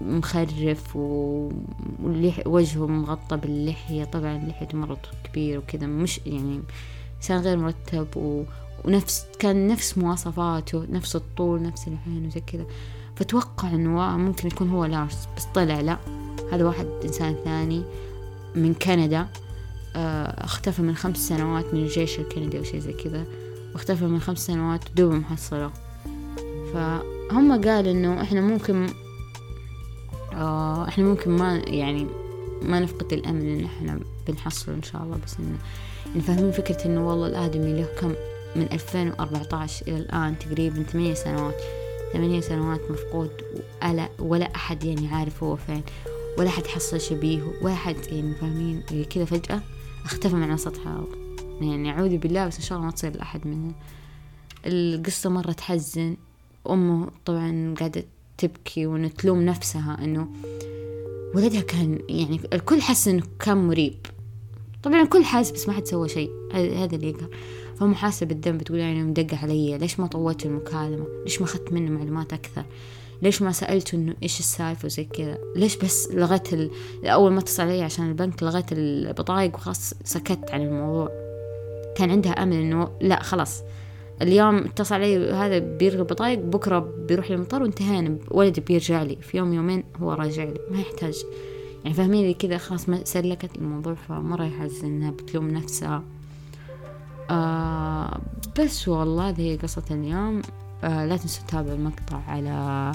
مخرف 0.00 0.96
ووجهه 0.96 2.86
مغطى 2.86 3.36
باللحية. 3.36 4.04
طبعا 4.04 4.38
لحيته 4.38 4.78
مرة 4.78 4.98
كبير 5.24 5.58
وكذا 5.58 5.86
مش 5.86 6.20
يعني 6.26 6.60
إنسان 7.16 7.40
غير 7.40 7.56
مرتب 7.56 8.16
و... 8.16 8.44
ونفس 8.84 9.24
كان 9.38 9.66
نفس 9.68 9.98
مواصفاته 9.98 10.86
نفس 10.90 11.16
الطول 11.16 11.62
نفس 11.62 11.88
العين 11.88 12.26
وزي 12.26 12.40
كذا. 12.40 12.66
فتوقع 13.16 13.68
إنه 13.68 14.16
ممكن 14.16 14.48
يكون 14.48 14.70
هو 14.70 14.84
لارس 14.84 15.28
بس 15.36 15.44
طلع 15.44 15.80
لا. 15.80 15.98
هذا 16.52 16.64
واحد 16.64 16.86
إنسان 17.04 17.36
ثاني 17.44 17.82
من 18.54 18.74
كندا 18.74 19.26
آه، 19.96 20.44
اختفى 20.44 20.82
من 20.82 20.96
خمس 20.96 21.28
سنوات 21.28 21.74
من 21.74 21.82
الجيش 21.82 22.18
الكندي 22.18 22.58
أو 22.58 22.62
شيء 22.62 22.80
زي 22.80 22.92
كذا. 22.92 23.24
واختفى 23.72 24.04
من 24.04 24.20
خمس 24.20 24.46
سنوات 24.46 24.84
دوب 24.96 25.12
محصلة. 25.12 25.70
فهم 26.72 27.52
قال 27.64 27.88
إنه 27.88 28.22
إحنا 28.22 28.40
ممكن 28.40 28.86
آه 30.32 30.88
إحنا 30.88 31.04
ممكن 31.04 31.30
ما 31.30 31.56
يعني 31.56 32.06
ما 32.62 32.80
نفقد 32.80 33.12
الامل 33.12 33.42
إن 33.42 33.64
إحنا 33.64 34.00
بنحصله 34.28 34.74
إن 34.74 34.82
شاء 34.82 35.02
الله 35.02 35.18
بس 35.26 35.36
انه 35.38 36.22
فاهمين 36.22 36.52
فكرة 36.52 36.86
إنه 36.86 37.08
والله 37.08 37.26
الآدمي 37.26 37.72
له 37.72 37.86
كم 38.00 38.12
من 38.58 38.68
2014 38.72 39.86
إلى 39.88 39.96
الآن 39.96 40.38
تقريبا 40.38 40.82
ثمانية 40.82 41.14
سنوات. 41.14 41.60
ثمانية 42.12 42.40
سنوات 42.40 42.80
مفقود 42.90 43.30
ولا, 43.82 44.08
ولا 44.18 44.54
أحد 44.54 44.84
يعني 44.84 45.08
عارف 45.08 45.42
هو 45.42 45.56
فين 45.56 45.82
ولا 46.38 46.48
أحد 46.48 46.66
حصل 46.66 47.00
شبيهه 47.00 47.52
ولا 47.62 47.72
أحد 47.72 47.96
يعني 48.06 48.34
فاهمين. 48.34 48.82
كذا 49.10 49.24
فجأة 49.24 49.60
اختفى 50.04 50.34
من 50.34 50.42
على 50.42 50.56
سطح 50.56 50.86
الأرض 50.86 51.08
يعني 51.60 51.90
أعوذ 51.90 52.16
بالله 52.16 52.46
بس 52.46 52.56
إن 52.56 52.62
شاء 52.62 52.78
الله 52.78 52.86
ما 52.86 52.94
تصير 52.94 53.16
لأحد 53.16 53.46
منهم. 53.46 53.74
القصة 54.66 55.30
مرة 55.30 55.52
تحزن. 55.52 56.16
أمه 56.70 57.10
طبعا 57.24 57.74
قاعدة 57.78 58.04
تبكي 58.38 58.86
وإنه 58.86 59.08
تلوم 59.08 59.42
نفسها 59.42 59.98
إنه 60.04 60.28
ولدها 61.34 61.60
كان 61.60 61.98
يعني 62.08 62.40
الكل 62.52 62.82
حس 62.82 63.08
إنه 63.08 63.22
كان 63.38 63.56
مريب. 63.68 64.06
طبعا 64.82 65.02
الكل 65.02 65.24
حاس 65.24 65.50
بس 65.50 65.68
ما 65.68 65.74
حد 65.74 65.86
سوى 65.86 66.08
شيء. 66.08 66.30
هذا 66.52 66.96
اللي 66.96 67.08
يقهر. 67.08 67.30
فمو 67.80 67.94
حاسة 67.94 68.26
بالذنب 68.26 68.62
تقول 68.62 68.78
يعني 68.78 69.02
مدق 69.02 69.34
علي 69.34 69.78
ليش 69.78 70.00
ما 70.00 70.06
طولت 70.06 70.46
المكالمة؟ 70.46 71.06
ليش 71.24 71.40
ما 71.40 71.46
أخذت 71.46 71.72
منه 71.72 71.90
معلومات 71.90 72.32
أكثر؟ 72.32 72.64
ليش 73.22 73.42
ما 73.42 73.52
سألته 73.52 73.96
إنه 73.96 74.14
إيش 74.22 74.40
السالفة 74.40 74.86
وزي 74.86 75.04
كذا؟ 75.04 75.38
ليش 75.56 75.76
بس 75.76 76.08
لغيت 76.12 76.52
ال... 76.52 76.70
أول 77.04 77.32
ما 77.32 77.38
اتصل 77.38 77.62
علي 77.62 77.82
عشان 77.82 78.08
البنك 78.08 78.42
لغيت 78.42 78.72
البطايق 78.72 79.54
وخلاص 79.54 79.94
سكت 80.04 80.50
عن 80.50 80.62
الموضوع. 80.62 81.10
كان 81.96 82.10
عندها 82.10 82.32
أمل 82.32 82.56
إنه 82.56 82.90
لا 83.00 83.22
خلاص. 83.22 83.62
اليوم 84.22 84.56
اتصل 84.56 84.94
علي 84.94 85.30
هذا 85.32 85.58
بيلغي 85.58 85.98
البطايق 85.98 86.38
بكرة 86.38 86.78
بيروح 86.78 87.30
للمطار 87.30 87.62
وانتهينا. 87.62 88.18
ولدي 88.30 88.60
بيرجع 88.60 89.02
لي. 89.02 89.16
في 89.16 89.36
يوم 89.36 89.52
يومين 89.52 89.84
هو 89.96 90.12
راجع 90.12 90.44
لي. 90.44 90.60
ما 90.70 90.80
يحتاج. 90.80 91.24
يعني 91.84 91.96
فاهمين 91.96 92.34
كذا؟ 92.34 92.58
خلاص 92.58 92.88
ما 92.88 93.04
سلكت 93.04 93.56
الموضوع 93.56 93.94
فمرة 93.94 94.44
يحزن 94.44 94.86
إنها 94.86 95.10
بتلوم 95.10 95.50
نفسها. 95.50 96.04
آه 97.30 98.20
بس 98.60 98.88
والله 98.88 99.28
هذه 99.28 99.40
هي 99.40 99.56
قصة 99.56 99.82
اليوم 99.90 100.42
آه 100.84 101.06
لا 101.06 101.16
تنسوا 101.16 101.46
تتابعوا 101.46 101.74
المقطع 101.74 102.20
على 102.28 102.92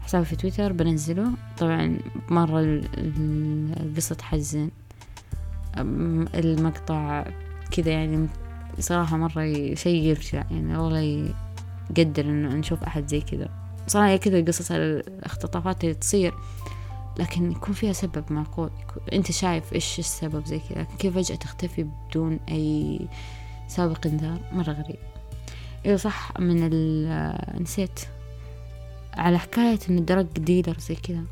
حسابي 0.00 0.24
في 0.24 0.36
تويتر 0.36 0.72
بنزله 0.72 1.30
طبعا 1.58 1.98
مرة 2.28 2.60
القصة 3.80 4.14
تحزن. 4.14 4.70
المقطع 6.34 7.24
كذا 7.70 7.90
يعني 7.90 8.28
صراحة 8.78 9.16
مرة 9.16 9.74
شيء 9.74 10.02
يرجع 10.02 10.44
يعني 10.50 10.76
والله 10.76 11.34
يقدر 11.96 12.24
إنه 12.24 12.48
نشوف 12.54 12.82
أحد 12.82 13.08
زي 13.08 13.20
كذا. 13.20 13.48
صراحة 13.86 14.16
كذا 14.16 14.44
قصص 14.44 14.70
الاختطافات 14.72 15.84
اللي 15.84 15.94
تصير 15.94 16.34
لكن 17.18 17.52
يكون 17.52 17.74
فيها 17.74 17.92
سبب 17.92 18.24
معقول. 18.30 18.70
أنت 19.12 19.32
شايف 19.32 19.72
إيش 19.72 19.98
السبب 19.98 20.46
زي 20.46 20.60
كذا؟ 20.68 20.86
كيف 20.98 21.14
فجأة 21.14 21.36
تختفي 21.36 21.86
بدون 22.10 22.40
أي 22.48 23.00
سابق 23.68 24.06
إنذار؟ 24.06 24.38
مرة 24.52 24.72
غريب. 24.72 24.98
أيوه 25.86 25.96
صح 25.96 26.40
من 26.40 26.68
ال 26.72 27.62
نسيت. 27.62 28.00
على 29.14 29.38
حكاية 29.38 29.78
ان 29.90 29.98
ال 29.98 30.04
drug 30.04 30.26
dealer 30.26 30.76
زي 30.78 30.94
كذا. 30.94 31.22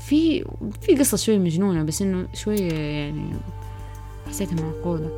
في 0.00 0.44
في 0.80 0.96
قصة 0.98 1.16
شوي 1.16 1.38
مجنونة 1.38 1.82
بس 1.82 2.02
إنه 2.02 2.28
شوية 2.34 2.72
يعني 2.72 3.32
حسيتها 4.28 4.54
معقولة. 4.54 5.10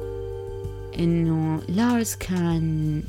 إنه 0.98 1.62
لارس 1.68 2.16
كان 2.16 3.02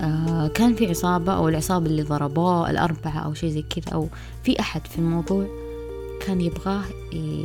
آه 0.00 0.48
كان 0.48 0.74
في 0.74 0.86
عصابة 0.86 1.32
أو 1.32 1.48
العصابة 1.48 1.86
اللي 1.86 2.02
ضربوه 2.02 2.70
الأربعة 2.70 3.18
أو 3.18 3.34
شيء 3.34 3.50
زي 3.50 3.62
كذا 3.62 3.94
أو 3.94 4.08
في 4.44 4.60
أحد 4.60 4.86
في 4.86 4.98
الموضوع. 4.98 5.61
كان 6.26 6.40
يبغاه 6.40 6.84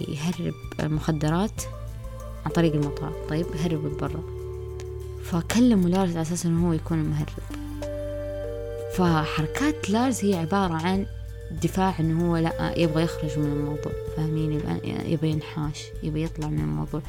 يهرب 0.07 0.53
مخدرات 0.79 1.61
عن 2.45 2.51
طريق 2.51 2.73
المطار. 2.73 3.13
طيب 3.29 3.45
هرب 3.63 3.97
برا. 3.97 4.23
فكلموا 5.23 5.89
لارس 5.89 6.11
على 6.11 6.21
أساس 6.21 6.45
إنه 6.45 6.67
هو 6.67 6.73
يكون 6.73 7.01
المهرب 7.01 7.43
فحركات 8.95 9.89
لارز 9.89 10.25
هي 10.25 10.35
عبارة 10.35 10.73
عن 10.73 11.05
دفاع 11.63 11.99
إنه 11.99 12.29
هو 12.29 12.37
لا 12.37 12.79
يبغى 12.79 13.03
يخرج 13.03 13.39
من 13.39 13.45
الموضوع. 13.45 13.91
فاهمين؟ 14.17 14.61
يبغى 15.05 15.29
ينحاش 15.29 15.83
يبغى 16.03 16.23
يطلع 16.23 16.47
من 16.47 16.59
الموضوع. 16.59 17.01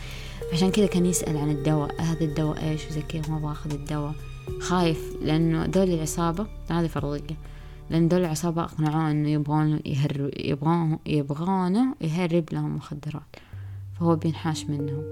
عشان 0.53 0.71
كذا 0.71 0.87
كان 0.87 1.07
يسأل 1.07 1.37
عن 1.37 1.51
الدواء. 1.51 2.01
هذا 2.01 2.25
الدواء 2.25 2.65
إيش؟ 2.65 2.87
وزي 2.91 3.03
كذا 3.03 3.23
ما 3.29 3.39
باخذ 3.39 3.73
الدواء. 3.73 4.15
خايف 4.61 5.17
لأنه 5.23 5.67
دول 5.67 5.91
العصابة 5.91 6.47
هذه 6.71 6.87
فرضية. 6.87 7.37
لأن 7.91 8.09
دول 8.09 8.21
العصابة 8.21 8.63
أقنعوه 8.63 9.11
إنه 9.11 9.29
يبغون 9.29 9.81
يهرب 9.87 10.31
يبغون 10.37 10.99
يبغونه 11.07 11.95
يهرب 12.01 12.45
لهم 12.53 12.77
مخدرات 12.77 13.37
فهو 14.01 14.17
بينحاش 14.17 14.65
منهم. 14.65 15.03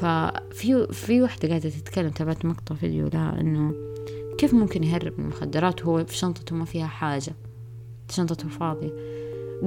ففي 0.00 0.86
في 0.92 1.22
وحدة 1.22 1.48
قاعدة 1.48 1.68
تتكلم 1.70 2.10
تابعت 2.10 2.44
مقطع 2.44 2.74
فيديو 2.74 3.08
لها 3.08 3.40
إنه 3.40 3.74
كيف 4.38 4.54
ممكن 4.54 4.84
يهرب 4.84 5.12
من 5.18 5.24
المخدرات 5.24 5.86
وهو 5.86 6.04
في 6.04 6.16
شنطته 6.16 6.56
ما 6.56 6.64
فيها 6.64 6.86
حاجة 6.86 7.32
شنطته 8.10 8.48
فاضية. 8.48 8.90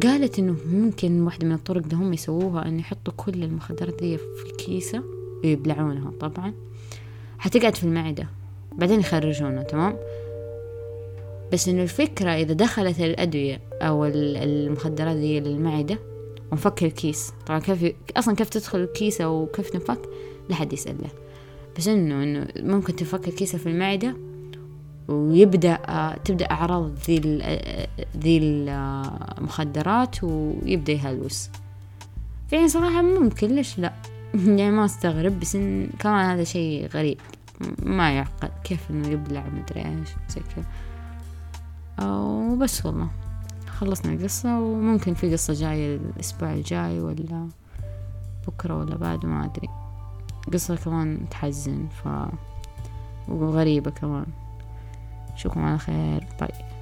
قالت 0.04 0.40
إنه 0.40 0.56
ممكن 0.72 1.22
واحدة 1.22 1.48
من 1.48 1.54
الطرق 1.54 1.84
اللي 1.84 1.96
هم 1.96 2.14
يسووها 2.14 2.68
إنه 2.68 2.80
يحطوا 2.80 3.14
كل 3.18 3.44
المخدرات 3.44 4.00
دي 4.00 4.18
في 4.18 4.52
الكيسة 4.52 5.04
ويبلعونها 5.44 6.12
طبعا. 6.20 6.54
حتقعد 7.40 7.76
في 7.76 7.84
المعدة 7.84 8.28
بعدين 8.72 9.00
يخرجونها 9.00 9.64
تمام؟ 9.64 9.98
بس 11.54 11.70
إنه 11.70 11.84
الفكرة 11.84 12.30
إذا 12.30 12.54
دخلت 12.54 13.00
الأدوية 13.00 13.62
أو 13.82 14.06
المخدرات 14.06 15.18
دي 15.18 15.40
للمعدة 15.40 16.00
ونفك 16.52 16.84
الكيس. 16.84 17.34
طبعا 17.46 17.60
كيف 17.60 17.96
أصلا 18.18 18.36
كيف 18.36 18.50
تدخل 18.50 18.80
الكيس 18.80 19.22
أو 19.22 19.46
كيف 19.46 19.76
نفك؟ 19.76 20.00
لا 20.50 20.56
حد 20.56 20.74
يسأله. 20.74 21.10
بس 21.78 21.88
إنه 21.88 22.24
إنه 22.24 22.48
ممكن 22.60 22.96
تفك 22.96 23.28
الكيسة 23.28 23.58
في 23.58 23.70
المعدة 23.70 24.16
ويبدأ 25.08 25.78
تبدأ 26.26 26.46
أعراض 26.52 26.92
ذي 27.10 27.20
ذي 28.18 28.40
المخدرات 28.44 30.24
ويبدأ 30.24 30.94
يهلوس. 30.94 31.50
فين 32.48 32.68
صراحة 32.68 33.02
ممكن 33.02 33.48
ليش 33.48 33.80
لا؟ 33.80 33.94
يعني 34.58 34.72
ما 34.72 34.86
أستغرب 34.86 35.40
بس 35.40 35.56
إن 35.56 35.90
كمان 36.00 36.26
هذا 36.26 36.44
شيء 36.44 36.88
غريب. 36.88 37.18
ما 37.84 38.12
يعقل. 38.12 38.50
كيف 38.64 38.80
إنه 38.90 39.08
يبلع 39.08 39.46
مدري 39.48 39.82
إيش 39.82 40.10
زي 40.30 40.42
كذا. 40.56 40.66
وبس 42.02 42.86
والله. 42.86 43.08
خلصنا 43.68 44.14
القصة 44.14 44.60
وممكن 44.60 45.14
في 45.14 45.32
قصة 45.34 45.54
جاية 45.54 45.96
الأسبوع 45.96 46.54
الجاي 46.54 47.00
ولا 47.00 47.48
بكرة 48.48 48.78
ولا 48.78 48.96
بعد 48.96 49.26
ما 49.26 49.46
أدري. 49.46 49.70
قصة 50.54 50.76
كمان 50.76 51.30
تحزن 51.32 51.88
ف 51.88 52.08
وغريبة 53.28 53.92
كمان. 53.92 54.26
أشوفكم 55.34 55.66
على 55.66 55.78
خير. 55.78 56.28
باي 56.40 56.73